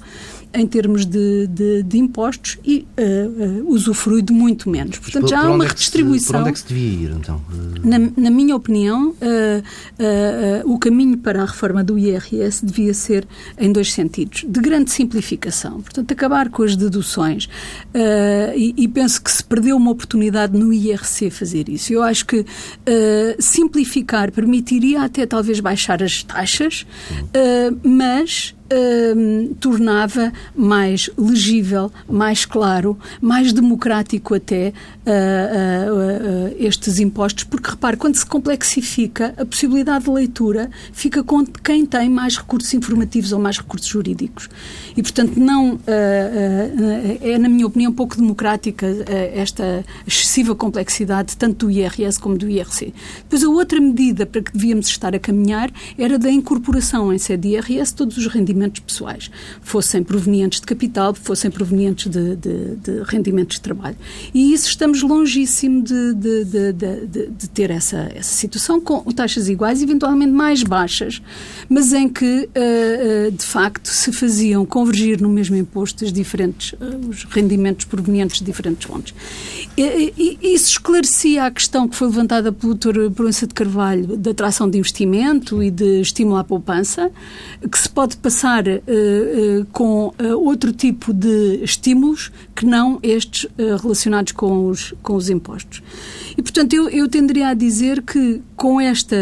em 0.53 0.67
termos 0.67 1.05
de, 1.05 1.47
de, 1.47 1.83
de 1.83 1.97
impostos 1.97 2.57
e 2.65 2.85
uh, 2.97 3.61
uh, 3.61 3.69
usufrui 3.71 4.21
de 4.21 4.33
muito 4.33 4.69
menos. 4.69 4.97
Portanto, 4.97 5.29
já 5.29 5.41
há 5.41 5.51
uma 5.51 5.63
é 5.63 5.67
redistribuição. 5.67 6.27
Se, 6.27 6.31
por 6.31 6.39
onde 6.39 6.49
é 6.49 6.51
que 6.51 6.59
se 6.59 6.67
devia 6.67 7.03
ir, 7.03 7.11
então? 7.11 7.41
Na, 7.83 7.99
na 7.99 8.29
minha 8.29 8.55
opinião, 8.55 9.15
o 10.65 10.77
caminho 10.77 11.17
para 11.17 11.41
a 11.41 11.45
reforma 11.45 11.83
do 11.83 11.97
IRS 11.97 12.65
devia 12.65 12.93
ser 12.93 13.27
em 13.57 13.71
dois 13.71 13.93
sentidos. 13.93 14.45
De 14.47 14.59
grande 14.59 14.91
simplificação, 14.91 15.81
portanto, 15.81 16.11
acabar 16.11 16.49
com 16.49 16.63
as 16.63 16.75
deduções. 16.75 17.49
E, 18.55 18.73
e, 18.77 18.87
penso 18.87 19.21
que 19.21 19.31
se 19.31 19.43
perdeu 19.43 19.77
uma 19.77 19.91
oportunidade 19.91 20.57
no 20.57 20.73
IRC 20.73 21.29
fazer 21.29 21.69
isso. 21.69 21.93
Eu 21.93 22.03
acho 22.03 22.25
que 22.25 22.45
simplificar 23.39 24.31
permitiria 24.31 25.03
até 25.03 25.25
talvez 25.25 25.59
baixar 25.59 26.03
as 26.03 26.23
taxas, 26.23 26.85
mas 27.83 28.53
uh, 28.71 29.55
tornava 29.55 30.31
mais 30.55 31.09
legível, 31.17 31.91
mais 32.09 32.45
claro, 32.45 32.97
mais 33.19 33.51
democrático 33.51 34.33
até 34.33 34.69
uh, 34.69 36.51
uh, 36.51 36.55
estes 36.57 36.99
impostos, 36.99 37.43
porque 37.43 37.69
repare, 37.71 37.97
quando 37.97 38.15
se 38.15 38.25
complexifica, 38.25 39.33
a 39.37 39.45
possibilidade 39.45 40.05
de 40.05 40.11
leitura 40.11 40.69
fica 40.93 41.23
com 41.23 41.45
quem 41.45 41.85
tem 41.85 42.09
mais 42.09 42.37
recursos 42.37 42.73
informativos 42.73 43.31
ou 43.31 43.39
mais 43.39 43.57
recursos 43.57 43.87
jurídicos. 43.87 44.49
E, 44.95 45.01
portanto, 45.01 45.37
não 45.37 45.79
é, 45.87 47.37
na 47.37 47.49
minha 47.49 47.65
opinião, 47.67 47.91
pouco 47.91 48.15
democrática 48.15 48.87
esta 49.33 49.83
excessiva 50.05 50.55
complexidade, 50.55 51.35
tanto 51.37 51.65
do 51.65 51.71
IRS 51.71 52.19
como 52.19 52.37
do 52.37 52.49
IRC. 52.49 52.93
Depois, 53.23 53.43
a 53.43 53.49
outra 53.49 53.79
medida 53.79 54.25
para 54.25 54.41
que 54.41 54.53
devíamos 54.53 54.87
estar 54.87 55.15
a 55.15 55.19
caminhar 55.19 55.71
era 55.97 56.17
da 56.17 56.29
incorporação 56.29 57.13
em 57.13 57.17
sede 57.17 57.41
de 57.41 57.55
IRS 57.55 57.93
todos 57.95 58.17
os 58.17 58.27
rendimentos 58.27 58.60
rendimentos 58.61 58.79
pessoais, 58.81 59.31
fossem 59.61 60.03
provenientes 60.03 60.59
de 60.59 60.65
capital, 60.65 61.13
fossem 61.13 61.49
provenientes 61.49 62.11
de, 62.11 62.35
de, 62.35 62.75
de 62.75 63.03
rendimentos 63.03 63.55
de 63.57 63.61
trabalho. 63.61 63.97
E 64.33 64.53
isso 64.53 64.69
estamos 64.69 65.01
longíssimo 65.01 65.83
de, 65.83 66.13
de, 66.13 67.49
ter 67.49 67.71
essa, 67.71 68.11
essa 68.15 68.33
situação, 68.33 68.79
com 68.79 69.01
taxas 69.11 69.49
iguais, 69.49 69.81
eventualmente 69.81 70.31
mais 70.31 70.63
baixas, 70.63 71.21
mas 71.67 71.93
em 71.93 72.07
que, 72.07 72.49
uh, 72.55 73.27
uh, 73.27 73.31
de 73.31 73.43
facto, 73.43 73.87
se 73.87 74.11
faziam 74.11 74.65
convergir 74.65 75.21
no 75.21 75.29
mesmo 75.29 75.55
imposto 75.55 76.05
as 76.05 76.13
diferentes 76.13 76.73
os 77.07 77.23
rendimentos 77.25 77.85
provenientes 77.85 78.39
de 78.39 78.45
diferentes 78.45 78.85
fontes. 78.85 79.13
E, 79.77 80.37
isso 80.41 80.71
esclarecia 80.71 81.45
a 81.45 81.51
questão 81.51 81.87
que 81.87 81.95
foi 81.95 82.07
levantada 82.07 82.51
pelo 82.51 82.73
Dr. 82.73 83.09
Proença 83.13 83.47
de 83.47 83.53
Carvalho 83.53 84.17
da 84.17 84.31
atração 84.31 84.69
de 84.69 84.77
investimento 84.77 85.61
e 85.63 85.71
de 85.71 86.01
estímulo 86.01 86.37
à 86.37 86.43
poupança, 86.43 87.11
que 87.69 87.77
se 87.77 87.89
pode 87.89 88.17
passar 88.17 88.50
uh, 88.59 89.61
uh, 89.61 89.65
com 89.71 90.07
uh, 90.07 90.13
outro 90.37 90.73
tipo 90.73 91.13
de 91.13 91.63
estímulos 91.63 92.31
que 92.55 92.65
não 92.65 92.99
estes 93.01 93.47
relacionados 93.81 94.31
com 94.33 94.67
os, 94.67 94.93
com 95.01 95.15
os 95.15 95.29
impostos. 95.29 95.81
E, 96.37 96.41
portanto, 96.41 96.73
eu, 96.73 96.89
eu 96.89 97.07
tenderia 97.07 97.49
a 97.49 97.53
dizer 97.53 98.01
que 98.01 98.41
com, 98.55 98.79
esta, 98.79 99.17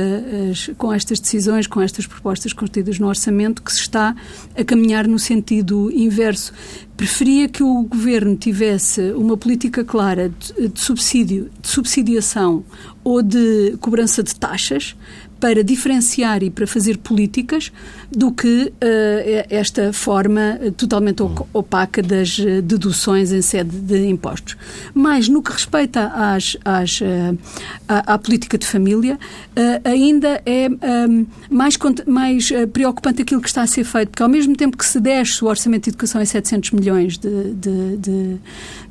com 0.77 0.91
estas 0.91 1.19
decisões, 1.19 1.67
com 1.67 1.81
estas 1.81 2.05
propostas 2.05 2.51
contidas 2.53 2.99
no 2.99 3.07
orçamento, 3.07 3.61
que 3.61 3.71
se 3.71 3.81
está 3.81 4.15
a 4.55 4.63
caminhar 4.63 5.07
no 5.07 5.17
sentido 5.17 5.91
inverso. 5.91 6.53
Preferia 6.97 7.47
que 7.47 7.63
o 7.63 7.83
governo 7.83 8.35
tivesse 8.35 9.13
uma 9.13 9.37
política 9.37 9.83
clara 9.83 10.29
de, 10.29 10.67
de 10.67 10.79
subsídio, 10.79 11.49
de 11.61 11.67
subsidiação 11.67 12.63
ou 13.03 13.21
de 13.21 13.77
cobrança 13.79 14.21
de 14.21 14.35
taxas 14.35 14.95
para 15.39 15.63
diferenciar 15.63 16.43
e 16.43 16.49
para 16.49 16.67
fazer 16.67 16.97
políticas 16.97 17.71
do 18.11 18.31
que 18.31 18.71
uh, 18.73 19.47
esta 19.49 19.93
forma 19.93 20.59
totalmente 20.75 21.21
opaca 21.53 22.01
das 22.01 22.39
eh, 22.39 22.61
deduções 22.61 23.31
em 23.31 23.41
sede 23.41 23.77
de 23.77 24.07
impostos. 24.07 24.57
Mas 24.93 25.27
no 25.27 25.41
que 25.43 25.51
respeita 25.51 26.07
às, 26.07 26.57
às, 26.65 27.01
uh, 27.01 27.37
à, 27.87 28.13
à, 28.13 28.17
política 28.17 28.57
de 28.57 28.65
família, 28.65 29.15
uh, 29.15 29.87
ainda 29.87 30.41
é 30.45 30.69
um, 30.69 31.25
mais, 31.49 31.77
mais 32.07 32.49
preocupante 32.73 33.21
aquilo 33.21 33.41
que 33.41 33.47
está 33.47 33.61
a 33.61 33.67
ser 33.67 33.83
feito, 33.83 34.09
porque 34.09 34.23
ao 34.23 34.29
mesmo 34.29 34.55
tempo 34.55 34.75
que 34.77 34.85
se 34.85 34.99
desce 34.99 35.43
o 35.43 35.47
orçamento 35.47 35.83
de 35.83 35.91
educação 35.91 36.21
em 36.21 36.25
700 36.25 36.71
milhões 36.71 37.17
de, 37.17 37.53
de, 37.53 37.97
de, 37.97 38.37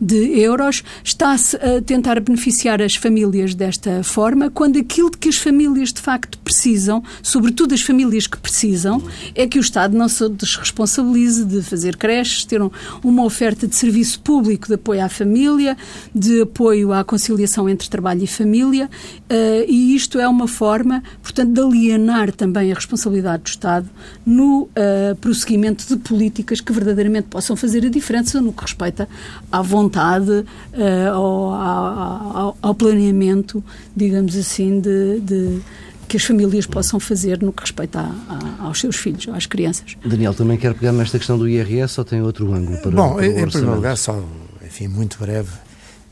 de 0.01 0.41
euros, 0.41 0.85
está-se 1.03 1.57
a 1.57 1.83
tentar 1.83 2.21
beneficiar 2.21 2.81
as 2.81 2.95
famílias 2.95 3.55
desta 3.55 4.03
forma, 4.03 4.51
quando 4.51 4.79
aquilo 4.79 5.11
que 5.11 5.29
as 5.29 5.37
famílias 5.37 5.93
de 5.93 6.01
facto 6.01 6.38
precisam, 6.39 7.03
sobretudo 7.23 7.75
as 7.75 7.83
famílias 7.83 8.27
que 8.27 8.37
precisam, 8.39 9.03
é 9.35 9.47
que 9.47 9.59
o 9.59 9.61
Estado 9.61 9.97
não 9.97 10.09
se 10.09 10.29
desresponsabilize 10.29 11.45
de 11.45 11.63
fazer 11.63 11.97
creches, 11.97 12.45
ter 12.45 12.63
um, 12.63 12.71
uma 13.03 13.25
oferta 13.25 13.67
de 13.67 13.75
serviço 13.75 14.21
público 14.21 14.69
de 14.69 14.75
apoio 14.75 15.05
à 15.05 15.09
família, 15.09 15.77
de 16.15 16.43
apoio 16.43 16.93
à 16.93 17.05
conciliação 17.05 17.69
entre 17.69 17.89
trabalho 17.89 18.23
e 18.23 18.27
família, 18.27 18.87
uh, 18.87 19.65
e 19.69 19.95
isto 19.95 20.19
é 20.19 20.29
uma 20.29 20.49
forma, 20.49 21.03
portanto, 21.23 21.53
de 21.53 21.61
alienar 21.61 22.33
também 22.33 22.73
a 22.73 22.75
responsabilidade 22.75 23.43
do 23.43 23.49
Estado 23.49 23.89
no 24.25 24.63
uh, 24.63 25.17
prosseguimento 25.21 25.87
de 25.87 25.97
políticas 25.97 26.61
que 26.61 26.73
verdadeiramente 26.73 27.29
possam 27.29 27.57
fazer 27.57 27.85
a 27.85 27.89
diferença 27.89 28.41
no 28.41 28.53
que 28.53 28.63
respeita 28.63 29.09
à 29.51 29.63
vontade, 29.63 30.31
uh, 30.31 31.13
ao, 31.13 31.53
ao, 31.53 32.59
ao, 32.61 32.75
planeamento, 32.75 33.63
digamos 33.97 34.37
assim, 34.37 34.81
de, 34.81 35.21
de 35.21 35.61
que 36.09 36.17
as 36.17 36.25
famílias 36.25 36.67
possam 36.67 36.99
fazer 36.99 37.43
no 37.43 37.53
que 37.53 37.61
respeita 37.61 38.01
a, 38.01 38.63
a, 38.63 38.67
aos 38.67 38.81
seus 38.81 38.97
filhos, 38.97 39.29
às 39.29 39.47
crianças. 39.47 39.97
Daniel, 40.05 40.35
também 40.35 40.57
quer 40.57 40.75
pegar 40.75 40.93
nesta 40.93 41.19
questão 41.19 41.39
do 41.39 41.49
IRS 41.49 42.01
ou 42.01 42.05
tem 42.05 42.23
outro 42.23 42.53
ângulo 42.53 42.79
para 42.79 42.91
Bom, 42.91 43.15
para 43.15 43.27
em 43.27 43.49
primeiro 43.49 43.75
lugar, 43.75 43.97
só, 43.97 44.25
enfim, 44.65 44.89
muito 44.89 45.19
breve, 45.19 45.51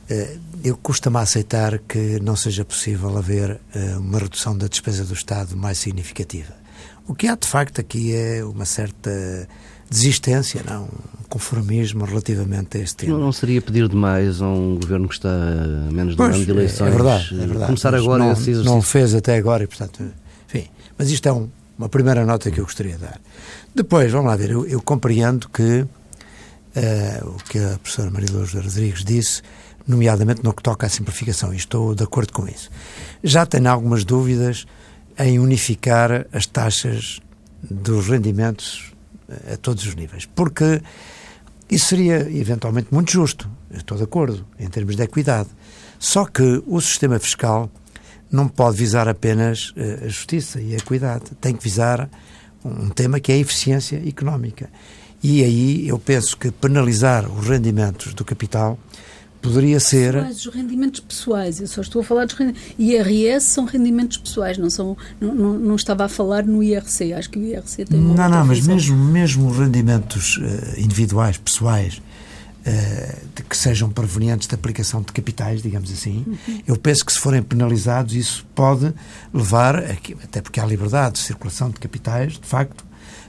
eh, 0.09 0.37
eu 0.63 0.77
custa-me 0.77 1.19
aceitar 1.19 1.79
que 1.79 2.21
não 2.21 2.37
seja 2.37 2.65
possível 2.65 3.17
haver 3.17 3.59
eh, 3.75 3.97
uma 3.97 4.19
redução 4.19 4.57
da 4.57 4.69
despesa 4.69 5.05
do 5.05 5.15
Estado 5.15 5.57
mais 5.57 5.79
significativa. 5.79 6.55
O 7.09 7.15
que 7.15 7.27
há 7.29 7.35
de 7.35 7.47
facto 7.47 7.81
aqui 7.81 8.15
é 8.15 8.45
uma 8.45 8.65
certa 8.65 9.49
desistência, 9.91 10.63
não, 10.69 10.89
conformismo 11.29 12.05
relativamente 12.05 12.79
a 12.79 12.81
este 12.81 12.97
tema. 12.97 13.13
Não, 13.15 13.27
não 13.27 13.33
seria 13.33 13.61
pedir 13.61 13.89
demais 13.89 14.41
a 14.41 14.49
um 14.49 14.77
governo 14.77 15.09
que 15.09 15.15
está 15.15 15.29
a 15.29 15.93
menos 15.93 16.17
de 16.17 16.23
um 16.23 16.25
ano 16.25 16.45
de 16.45 16.51
eleições? 16.51 16.89
É 16.89 16.91
verdade, 16.91 17.29
é 17.35 17.47
verdade. 17.47 17.67
Começar 17.67 17.95
agora 17.95 18.25
não, 18.25 18.33
esse 18.33 18.51
exercício? 18.51 18.65
Não 18.65 18.83
fez 18.83 19.15
até 19.15 19.37
agora 19.37 19.65
e, 19.65 19.67
portanto, 19.67 20.03
enfim. 20.49 20.69
Mas 20.97 21.11
isto 21.11 21.29
é 21.29 21.33
um, 21.33 21.49
uma 21.79 21.89
primeira 21.89 22.25
nota 22.25 22.51
que 22.51 22.61
eu 22.61 22.65
gostaria 22.65 22.95
de 22.95 23.03
dar. 23.03 23.21
Depois, 23.75 24.11
vamos 24.11 24.27
lá 24.27 24.37
ver, 24.37 24.51
eu, 24.51 24.67
eu 24.67 24.81
compreendo 24.81 25.49
que 25.49 25.81
uh, 25.83 27.29
o 27.29 27.37
que 27.45 27.59
a 27.59 27.79
professora 27.79 28.11
Maria 28.11 28.29
Lourdes 28.33 28.55
Rodrigues 28.55 29.05
disse, 29.05 29.43
nomeadamente 29.87 30.43
no 30.43 30.53
que 30.53 30.63
toca 30.63 30.87
à 30.87 30.89
simplificação, 30.89 31.53
e 31.53 31.57
estou 31.57 31.95
de 31.95 32.03
acordo 32.03 32.33
com 32.33 32.49
isso. 32.49 32.71
Já 33.23 33.45
tenho 33.45 33.69
algumas 33.69 34.05
dúvidas 34.05 34.67
em 35.19 35.39
unificar 35.39 36.27
as 36.33 36.47
taxas 36.47 37.21
dos 37.63 38.09
rendimentos 38.09 38.96
a 39.53 39.57
todos 39.57 39.87
os 39.87 39.95
níveis. 39.95 40.27
Porque 40.27 40.81
isso 41.71 41.87
seria 41.87 42.29
eventualmente 42.31 42.89
muito 42.93 43.11
justo, 43.11 43.51
estou 43.71 43.97
de 43.97 44.05
acordo, 44.05 44.47
em 44.59 44.69
termos 44.69 44.97
de 44.97 45.03
equidade. 45.03 45.49
Só 45.99 46.25
que 46.25 46.63
o 46.67 46.81
sistema 46.81 47.19
fiscal 47.19 47.71
não 48.31 48.49
pode 48.49 48.77
visar 48.77 49.09
apenas 49.09 49.73
eh, 49.77 50.01
a 50.05 50.09
justiça 50.09 50.61
e 50.61 50.75
a 50.75 50.79
equidade, 50.79 51.25
tem 51.41 51.55
que 51.55 51.63
visar 51.63 52.09
um 52.65 52.89
tema 52.89 53.21
que 53.21 53.33
é 53.33 53.37
a 53.37 53.39
eficiência 53.39 54.03
económica. 54.07 54.69
E 55.23 55.43
aí 55.43 55.89
eu 55.89 55.99
penso 55.99 56.37
que 56.37 56.51
penalizar 56.51 57.31
os 57.31 57.49
rendimentos 57.49 58.15
do 58.15 58.25
capital 58.25 58.79
poderia 59.47 59.81
ser. 59.81 60.13
Pessoais, 60.15 60.47
os 60.47 60.55
rendimentos 60.55 61.01
pessoais, 61.01 61.61
eu 61.61 61.67
só 61.67 61.81
estou 61.81 62.01
a 62.03 62.05
falar 62.05 62.25
dos 62.25 62.35
rendimentos. 62.35 62.63
IRS 62.79 63.47
são 63.47 63.65
rendimentos 63.65 64.17
pessoais, 64.17 64.59
não, 64.59 64.71
são, 64.71 64.97
não, 65.21 65.35
não, 65.35 65.59
não 65.59 65.77
estava 65.77 66.05
a 66.05 66.09
falar 66.09 66.45
no 66.45 66.63
IRC. 66.63 67.13
Acho 67.13 67.31
que 67.31 67.39
o 67.39 67.43
IRC 67.43 67.85
tem 67.85 67.99
uma 67.99 68.15
Não, 68.15 68.29
não, 68.29 68.47
mas 68.47 68.67
mesmo, 68.67 68.97
mesmo 68.97 69.51
rendimentos 69.51 70.39
uh, 70.39 70.81
individuais, 70.81 71.37
pessoais, 71.37 71.99
uh, 72.67 73.43
que 73.49 73.57
sejam 73.57 73.91
provenientes 73.91 74.49
da 74.49 74.55
aplicação 74.55 75.03
de 75.03 75.13
capitais, 75.13 75.63
digamos 75.63 75.91
assim, 75.91 76.25
uhum. 76.27 76.63
eu 76.67 76.77
penso 76.77 77.05
que 77.05 77.13
se 77.13 77.19
forem 77.19 77.43
penalizados, 77.43 78.15
isso 78.15 78.47
pode 78.55 78.95
levar, 79.33 79.77
até 80.23 80.41
porque 80.41 80.61
há 80.61 80.65
liberdade 80.65 81.15
de 81.15 81.21
circulação 81.21 81.71
de 81.71 81.77
capitais, 81.77 82.35
de 82.35 82.47
facto, 82.47 82.86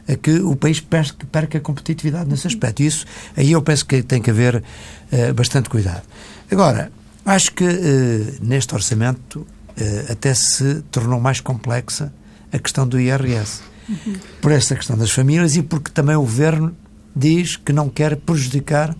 a 0.07 0.15
que 0.15 0.39
o 0.39 0.55
país 0.55 0.79
perca, 0.79 1.57
a 1.57 1.61
competitividade 1.61 2.29
nesse 2.29 2.47
aspecto. 2.47 2.81
Isso, 2.81 3.05
aí 3.35 3.51
eu 3.51 3.61
penso 3.61 3.85
que 3.85 4.01
tem 4.01 4.21
que 4.21 4.29
haver 4.29 4.55
uh, 4.55 5.33
bastante 5.33 5.69
cuidado. 5.69 6.03
Agora, 6.49 6.91
acho 7.25 7.51
que 7.53 7.63
uh, 7.63 8.37
neste 8.41 8.73
orçamento 8.73 9.39
uh, 9.39 10.11
até 10.11 10.33
se 10.33 10.81
tornou 10.91 11.19
mais 11.19 11.41
complexa 11.41 12.13
a 12.51 12.59
questão 12.59 12.87
do 12.87 12.99
IRS. 12.99 13.61
Uhum. 13.89 14.15
Por 14.41 14.51
esta 14.51 14.75
questão 14.75 14.97
das 14.97 15.11
famílias 15.11 15.55
e 15.55 15.63
porque 15.63 15.91
também 15.91 16.15
o 16.15 16.21
Governo 16.21 16.75
diz 17.15 17.55
que 17.55 17.71
não 17.71 17.89
quer 17.89 18.15
prejudicar 18.17 18.95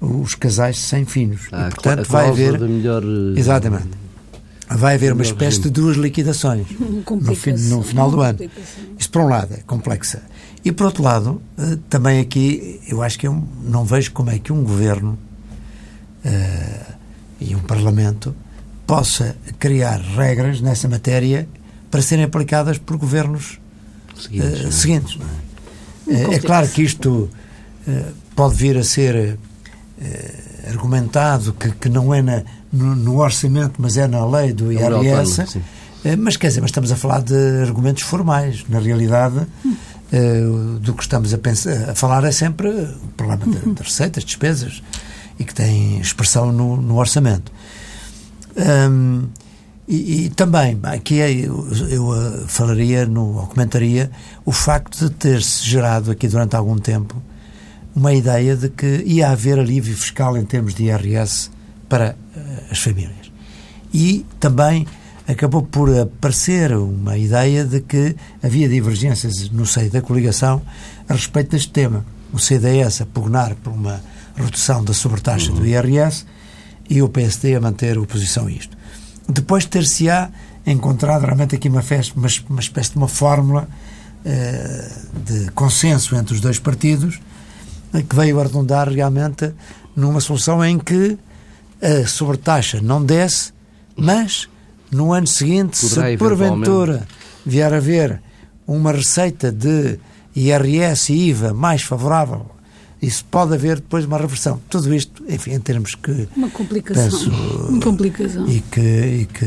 os 0.00 0.34
casais 0.34 0.78
sem 0.78 1.04
filhos. 1.04 1.48
Ah, 1.52 1.68
e, 1.68 1.74
portanto, 1.74 2.08
vai 2.08 2.28
haver. 2.28 2.58
Melhor... 2.58 3.02
Exatamente 3.36 4.07
vai 4.76 4.94
haver 4.94 5.12
uma 5.12 5.22
espécie 5.22 5.60
de 5.60 5.70
duas 5.70 5.96
liquidações 5.96 6.66
no, 7.08 7.34
fim, 7.34 7.52
no, 7.52 7.82
final 7.82 8.10
do 8.10 8.20
ano. 8.20 8.38
Isso, 8.98 9.10
por 9.10 9.22
um 9.22 9.28
lado, 9.28 9.54
é 9.54 9.62
complexa. 9.66 10.22
E, 10.64 10.72
por 10.72 10.86
outro 10.86 11.02
lado, 11.02 11.40
eh, 11.56 11.78
também 11.88 12.20
aqui, 12.20 12.80
eu 12.88 13.02
acho 13.02 13.18
que 13.18 13.26
eu 13.26 13.42
não 13.62 13.84
vejo 13.84 14.12
como 14.12 14.30
é 14.30 14.38
que 14.38 14.52
um 14.52 14.62
governo 14.62 15.18
uh, 16.24 16.92
e 17.40 17.54
um 17.54 17.60
parlamento 17.60 18.34
possa 18.86 19.36
criar 19.58 20.00
regras 20.00 20.60
nessa 20.60 20.88
matéria 20.88 21.48
para 21.90 22.02
serem 22.02 22.24
aplicadas 22.24 22.76
por 22.76 22.96
governos 22.96 23.58
seguintes. 24.20 24.64
Uh, 24.64 24.72
seguintes 24.72 25.18
é? 26.08 26.34
é? 26.34 26.38
claro 26.40 26.68
que 26.68 26.82
isto 26.82 27.30
uh, 27.86 28.12
pode 28.34 28.56
vir 28.56 28.76
a 28.76 28.84
ser 28.84 29.38
argumentado 30.68 31.52
que, 31.54 31.72
que 31.72 31.88
não 31.88 32.14
é 32.14 32.22
na, 32.22 32.44
no, 32.72 32.94
no, 32.94 33.18
orçamento, 33.18 33.74
mas 33.78 33.96
é 33.96 34.06
na 34.06 34.24
lei 34.26 34.52
do 34.52 34.72
IRS. 34.72 35.60
É 36.04 36.16
mas 36.16 36.36
quer 36.36 36.48
dizer, 36.48 36.60
mas 36.60 36.70
estamos 36.70 36.92
a 36.92 36.96
falar 36.96 37.22
de 37.22 37.34
argumentos 37.62 38.02
formais. 38.02 38.64
Na 38.68 38.78
realidade, 38.78 39.38
uh, 39.38 40.78
do 40.78 40.94
que 40.94 41.02
estamos 41.02 41.34
a, 41.34 41.38
pensar, 41.38 41.90
a 41.90 41.94
falar 41.94 42.24
é 42.24 42.32
sempre 42.32 42.68
o 42.68 43.08
problema 43.16 43.44
de, 43.46 43.74
de 43.74 43.82
receitas, 43.82 44.24
despesas, 44.24 44.82
e 45.38 45.44
que 45.44 45.54
tem 45.54 45.98
expressão 46.00 46.52
no, 46.52 46.76
no 46.76 46.96
orçamento. 46.98 47.52
Um, 48.56 49.28
e, 49.86 50.26
e, 50.26 50.30
também, 50.30 50.78
aqui 50.82 51.20
é, 51.20 51.32
eu, 51.32 51.66
eu 51.88 52.08
uh, 52.08 52.46
falaria, 52.46 53.06
no, 53.06 53.38
ou 53.38 53.46
comentaria, 53.46 54.10
o 54.44 54.52
facto 54.52 55.06
de 55.06 55.10
ter-se 55.10 55.64
gerado 55.64 56.10
aqui 56.10 56.28
durante 56.28 56.54
algum 56.54 56.76
tempo 56.76 57.20
uma 57.96 58.12
ideia 58.12 58.54
de 58.54 58.68
que 58.68 59.02
ia 59.06 59.30
haver 59.30 59.58
alívio 59.58 59.96
fiscal 59.96 60.36
em 60.36 60.44
termos 60.44 60.74
de 60.74 60.84
IRS 60.84 61.50
para 61.88 62.14
uh, 62.36 62.40
as 62.70 62.78
famílias. 62.78 63.32
E 63.92 64.24
também 64.38 64.86
acabou 65.26 65.62
por 65.62 65.94
aparecer 65.98 66.72
uma 66.72 67.16
ideia 67.16 67.64
de 67.64 67.80
que 67.80 68.16
havia 68.42 68.68
divergências 68.68 69.50
no 69.50 69.66
seio 69.66 69.90
da 69.90 70.00
coligação 70.00 70.62
a 71.08 71.12
respeito 71.12 71.50
deste 71.50 71.70
tema. 71.70 72.04
O 72.32 72.38
CDS 72.38 73.02
a 73.02 73.06
pugnar 73.06 73.54
por 73.56 73.72
uma 73.72 74.00
redução 74.36 74.84
da 74.84 74.94
sobretaxa 74.94 75.50
uhum. 75.50 75.58
do 75.58 75.66
IRS 75.66 76.24
e 76.88 77.02
o 77.02 77.08
PSD 77.08 77.54
a 77.56 77.60
manter 77.60 77.98
oposição 77.98 78.46
a 78.46 78.50
isto. 78.50 78.76
Depois 79.28 79.66
ter-se-á 79.66 80.30
encontrado 80.66 81.24
realmente 81.24 81.54
aqui 81.54 81.68
uma, 81.68 81.82
festa, 81.82 82.14
uma, 82.18 82.28
uma 82.48 82.60
espécie 82.60 82.92
de 82.92 82.96
uma 82.96 83.08
fórmula 83.08 83.68
uh, 84.24 85.20
de 85.24 85.50
consenso 85.52 86.16
entre 86.16 86.34
os 86.34 86.40
dois 86.40 86.58
partidos 86.58 87.20
que 88.08 88.16
veio 88.16 88.38
arredondar 88.38 88.88
realmente 88.88 89.52
numa 89.96 90.20
solução 90.20 90.64
em 90.64 90.78
que 90.78 91.18
a 91.82 92.06
sobretaxa 92.06 92.80
não 92.80 93.04
desce, 93.04 93.52
mas 93.96 94.48
no 94.90 95.12
ano 95.12 95.26
seguinte, 95.26 95.80
Poderá 95.88 96.10
se 96.10 96.16
porventura 96.16 97.06
vier 97.44 97.72
a 97.72 97.76
haver 97.76 98.22
uma 98.66 98.92
receita 98.92 99.50
de 99.52 99.98
IRS 100.34 101.12
e 101.12 101.28
IVA 101.30 101.52
mais 101.54 101.82
favorável, 101.82 102.46
isso 103.00 103.24
pode 103.30 103.54
haver 103.54 103.76
depois 103.76 104.04
uma 104.04 104.18
reversão. 104.18 104.60
Tudo 104.68 104.92
isto, 104.94 105.22
enfim, 105.28 105.52
em 105.52 105.60
termos 105.60 105.94
que 105.94 106.28
Uma 106.36 106.50
complicação. 106.50 107.04
penso 107.04 107.30
Uma 107.68 107.80
complicação. 107.80 108.46
e 108.48 108.60
que, 108.60 108.80
e 108.80 109.26
que, 109.26 109.44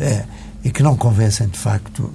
é, 0.00 0.24
e 0.64 0.70
que 0.70 0.82
não 0.82 0.96
convencem 0.96 1.48
de 1.48 1.58
facto 1.58 2.12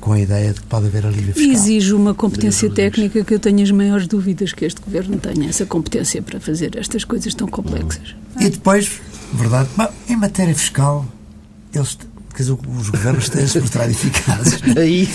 com 0.00 0.12
a 0.12 0.20
ideia 0.20 0.52
de 0.52 0.60
que 0.60 0.66
pode 0.66 0.86
haver 0.86 1.06
alívio 1.06 1.30
E 1.30 1.34
fiscal. 1.34 1.52
exige 1.54 1.92
uma 1.94 2.14
competência 2.14 2.70
técnica 2.70 3.24
que 3.24 3.34
eu 3.34 3.38
tenho 3.38 3.62
as 3.62 3.70
maiores 3.70 4.06
dúvidas 4.06 4.52
que 4.52 4.64
este 4.64 4.80
governo 4.80 5.16
tenha 5.18 5.48
essa 5.48 5.64
competência 5.66 6.20
para 6.22 6.40
fazer 6.40 6.76
estas 6.76 7.04
coisas 7.04 7.34
tão 7.34 7.46
complexas. 7.48 8.14
E 8.40 8.48
depois, 8.48 9.00
verdade, 9.32 9.68
em 10.08 10.16
matéria 10.16 10.54
fiscal, 10.54 11.06
eles, 11.74 11.96
quer 12.34 12.42
dizer, 12.42 12.52
os 12.52 12.90
governos 12.90 13.28
têm-se 13.28 13.60
mostrado 13.60 13.90
eficazes. 13.90 14.60
Aí, 14.76 15.08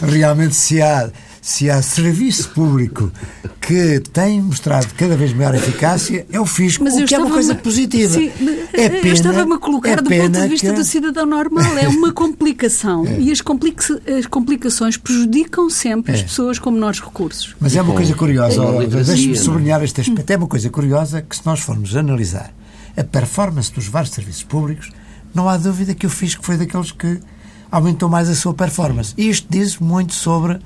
Realmente, 0.00 0.54
se 0.54 0.80
há, 0.82 1.10
se 1.44 1.68
há 1.68 1.82
serviço 1.82 2.50
público 2.50 3.10
que 3.60 3.98
tem 4.12 4.40
mostrado 4.40 4.86
cada 4.96 5.16
vez 5.16 5.32
maior 5.32 5.56
eficácia, 5.56 6.24
é 6.32 6.40
o 6.40 6.46
fisco, 6.46 6.84
Mas 6.84 6.94
o 6.94 7.00
eu 7.00 7.06
que 7.06 7.14
é 7.16 7.18
uma 7.18 7.30
coisa 7.30 7.52
positiva. 7.56 8.14
Sim, 8.14 8.30
é 8.72 8.86
eu 8.86 8.90
pena, 9.00 9.08
estava-me 9.12 9.54
a 9.54 9.58
colocar 9.58 9.90
é 9.90 9.96
do 9.96 10.08
ponto 10.08 10.30
de 10.40 10.48
vista 10.48 10.68
que- 10.68 10.72
do 10.72 10.84
cidadão 10.84 11.26
normal. 11.26 11.76
É 11.78 11.88
uma 11.88 12.12
complicação. 12.14 13.04
E 13.18 13.32
as, 13.32 13.40
complica- 13.40 14.00
as 14.18 14.26
complicações 14.26 14.96
prejudicam 14.96 15.68
sempre 15.68 16.12
as 16.14 16.20
É. 16.20 16.22
pessoas 16.22 16.60
com 16.60 16.70
menores 16.70 17.00
recursos. 17.00 17.56
Mas 17.60 17.74
é 17.74 17.82
uma 17.82 17.92
coisa 17.94 18.14
curiosa, 18.14 18.64
literacia, 18.64 19.14
deixe-me 19.14 19.34
é? 19.36 19.40
sublinhar 19.40 19.82
este 19.82 20.00
aspecto. 20.00 20.30
É 20.30 20.36
uma 20.36 20.46
coisa 20.46 20.70
curiosa 20.70 21.22
que, 21.22 21.34
se 21.34 21.42
nós 21.44 21.58
formos 21.58 21.96
analisar 21.96 22.52
a 22.96 23.02
performance 23.02 23.72
dos 23.72 23.88
vários 23.88 24.12
serviços 24.14 24.44
públicos, 24.44 24.90
não 25.34 25.48
há 25.48 25.56
dúvida 25.56 25.92
que 25.92 26.06
o 26.06 26.10
fisco 26.10 26.44
foi 26.44 26.56
daqueles 26.56 26.92
que 26.92 27.18
aumentou 27.70 28.08
mais 28.08 28.28
a 28.30 28.34
sua 28.36 28.54
performance. 28.54 29.12
E 29.18 29.28
isto 29.28 29.48
diz 29.50 29.78
muito 29.78 30.12
sobre, 30.14 30.58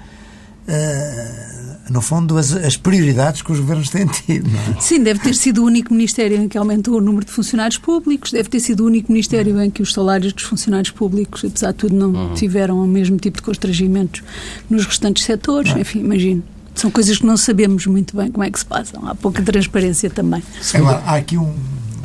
eh, 0.69 1.47
no 1.91 2.01
fundo, 2.01 2.37
as, 2.37 2.53
as 2.53 2.77
prioridades 2.77 3.43
que 3.43 3.53
os 3.53 3.61
governos 3.61 3.89
têm 3.91 4.07
tido. 4.07 4.51
Não 4.51 4.77
é? 4.77 4.81
Sim, 4.81 5.03
deve 5.03 5.21
ter 5.21 5.35
sido 5.35 5.63
o 5.63 5.65
único 5.67 5.93
ministério 5.95 6.37
em 6.43 6.49
que 6.49 6.59
aumentou 6.59 6.97
o 6.97 7.01
número 7.01 7.25
de 7.25 7.31
funcionários 7.33 7.79
públicos, 7.79 8.33
deve 8.33 8.49
ter 8.49 8.61
sido 8.61 8.81
o 8.83 8.87
único 8.87 9.11
ministério 9.13 9.61
em 9.63 9.71
que 9.71 9.83
os 9.83 9.93
salários 9.93 10.33
dos 10.33 10.45
funcionários 10.45 10.91
públicos, 10.91 11.45
apesar 11.45 11.73
de 11.73 11.79
tudo, 11.79 11.95
não 11.95 12.35
tiveram 12.35 12.83
o 12.83 12.87
mesmo 12.87 13.17
tipo 13.19 13.37
de 13.39 13.43
constrangimentos 13.43 14.23
nos 14.69 14.85
restantes 14.85 15.25
setores. 15.25 15.75
Enfim, 15.77 16.01
imagino. 16.01 16.43
São 16.75 16.91
coisas 16.91 17.17
que 17.19 17.25
não 17.25 17.37
sabemos 17.39 17.87
muito 17.87 18.15
bem 18.17 18.31
como 18.31 18.45
é 18.45 18.51
que 18.51 18.59
se 18.59 18.67
passam. 18.67 19.07
Há 19.09 19.15
pouca 19.15 19.41
transparência 19.43 20.11
também. 20.11 20.43
Agora, 20.75 21.03
há 21.07 21.17
aqui 21.17 21.39
um- 21.39 21.55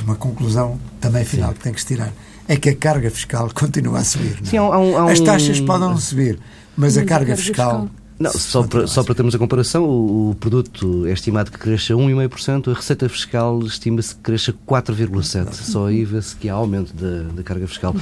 uma 0.05 0.15
conclusão 0.15 0.79
também 1.01 1.25
final 1.25 1.53
que 1.53 1.59
tem 1.59 1.73
que 1.73 1.81
se 1.81 1.87
tirar. 1.87 2.13
É 2.47 2.55
que 2.55 2.69
a 2.69 2.75
carga 2.75 3.09
fiscal 3.11 3.49
continua 3.53 3.99
a 3.99 4.03
subir. 4.03 4.37
não 4.39 4.47
é? 4.47 4.49
Sim, 4.49 4.57
há 4.57 4.63
um- 4.63 4.97
há 4.97 5.05
um- 5.05 5.07
As 5.09 5.19
taxas 5.19 5.59
podem 5.59 5.97
subir, 5.97 6.39
mas, 6.77 6.97
a 6.97 7.03
carga, 7.03 7.35
fiscal. 7.35 7.89
Não, 8.21 8.31
só, 8.31 8.63
para, 8.63 8.87
só 8.87 9.03
para 9.03 9.15
termos 9.15 9.33
a 9.35 9.37
comparação, 9.37 9.83
o, 9.83 10.31
o 10.31 10.35
produto 10.35 11.05
é 11.07 11.11
estimado 11.11 11.51
que 11.51 11.57
cresça 11.57 11.93
1,5%, 11.93 12.71
a 12.71 12.73
receita 12.75 13.09
fiscal 13.09 13.59
estima-se 13.63 14.15
que 14.15 14.21
cresça 14.21 14.53
4,7%. 14.67 15.53
Só 15.53 15.87
aí 15.87 16.05
vê-se 16.05 16.35
que 16.35 16.49
há 16.49 16.53
aumento 16.53 16.93
da, 16.93 17.33
da 17.33 17.43
carga 17.43 17.67
fiscal. 17.67 17.95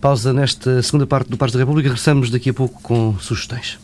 Pausa 0.00 0.32
nesta 0.32 0.82
segunda 0.82 1.06
parte 1.06 1.30
do 1.30 1.36
Pares 1.36 1.52
da 1.52 1.58
República, 1.58 1.88
regressamos 1.88 2.30
daqui 2.30 2.50
a 2.50 2.54
pouco 2.54 2.80
com 2.82 3.16
sugestões. 3.18 3.78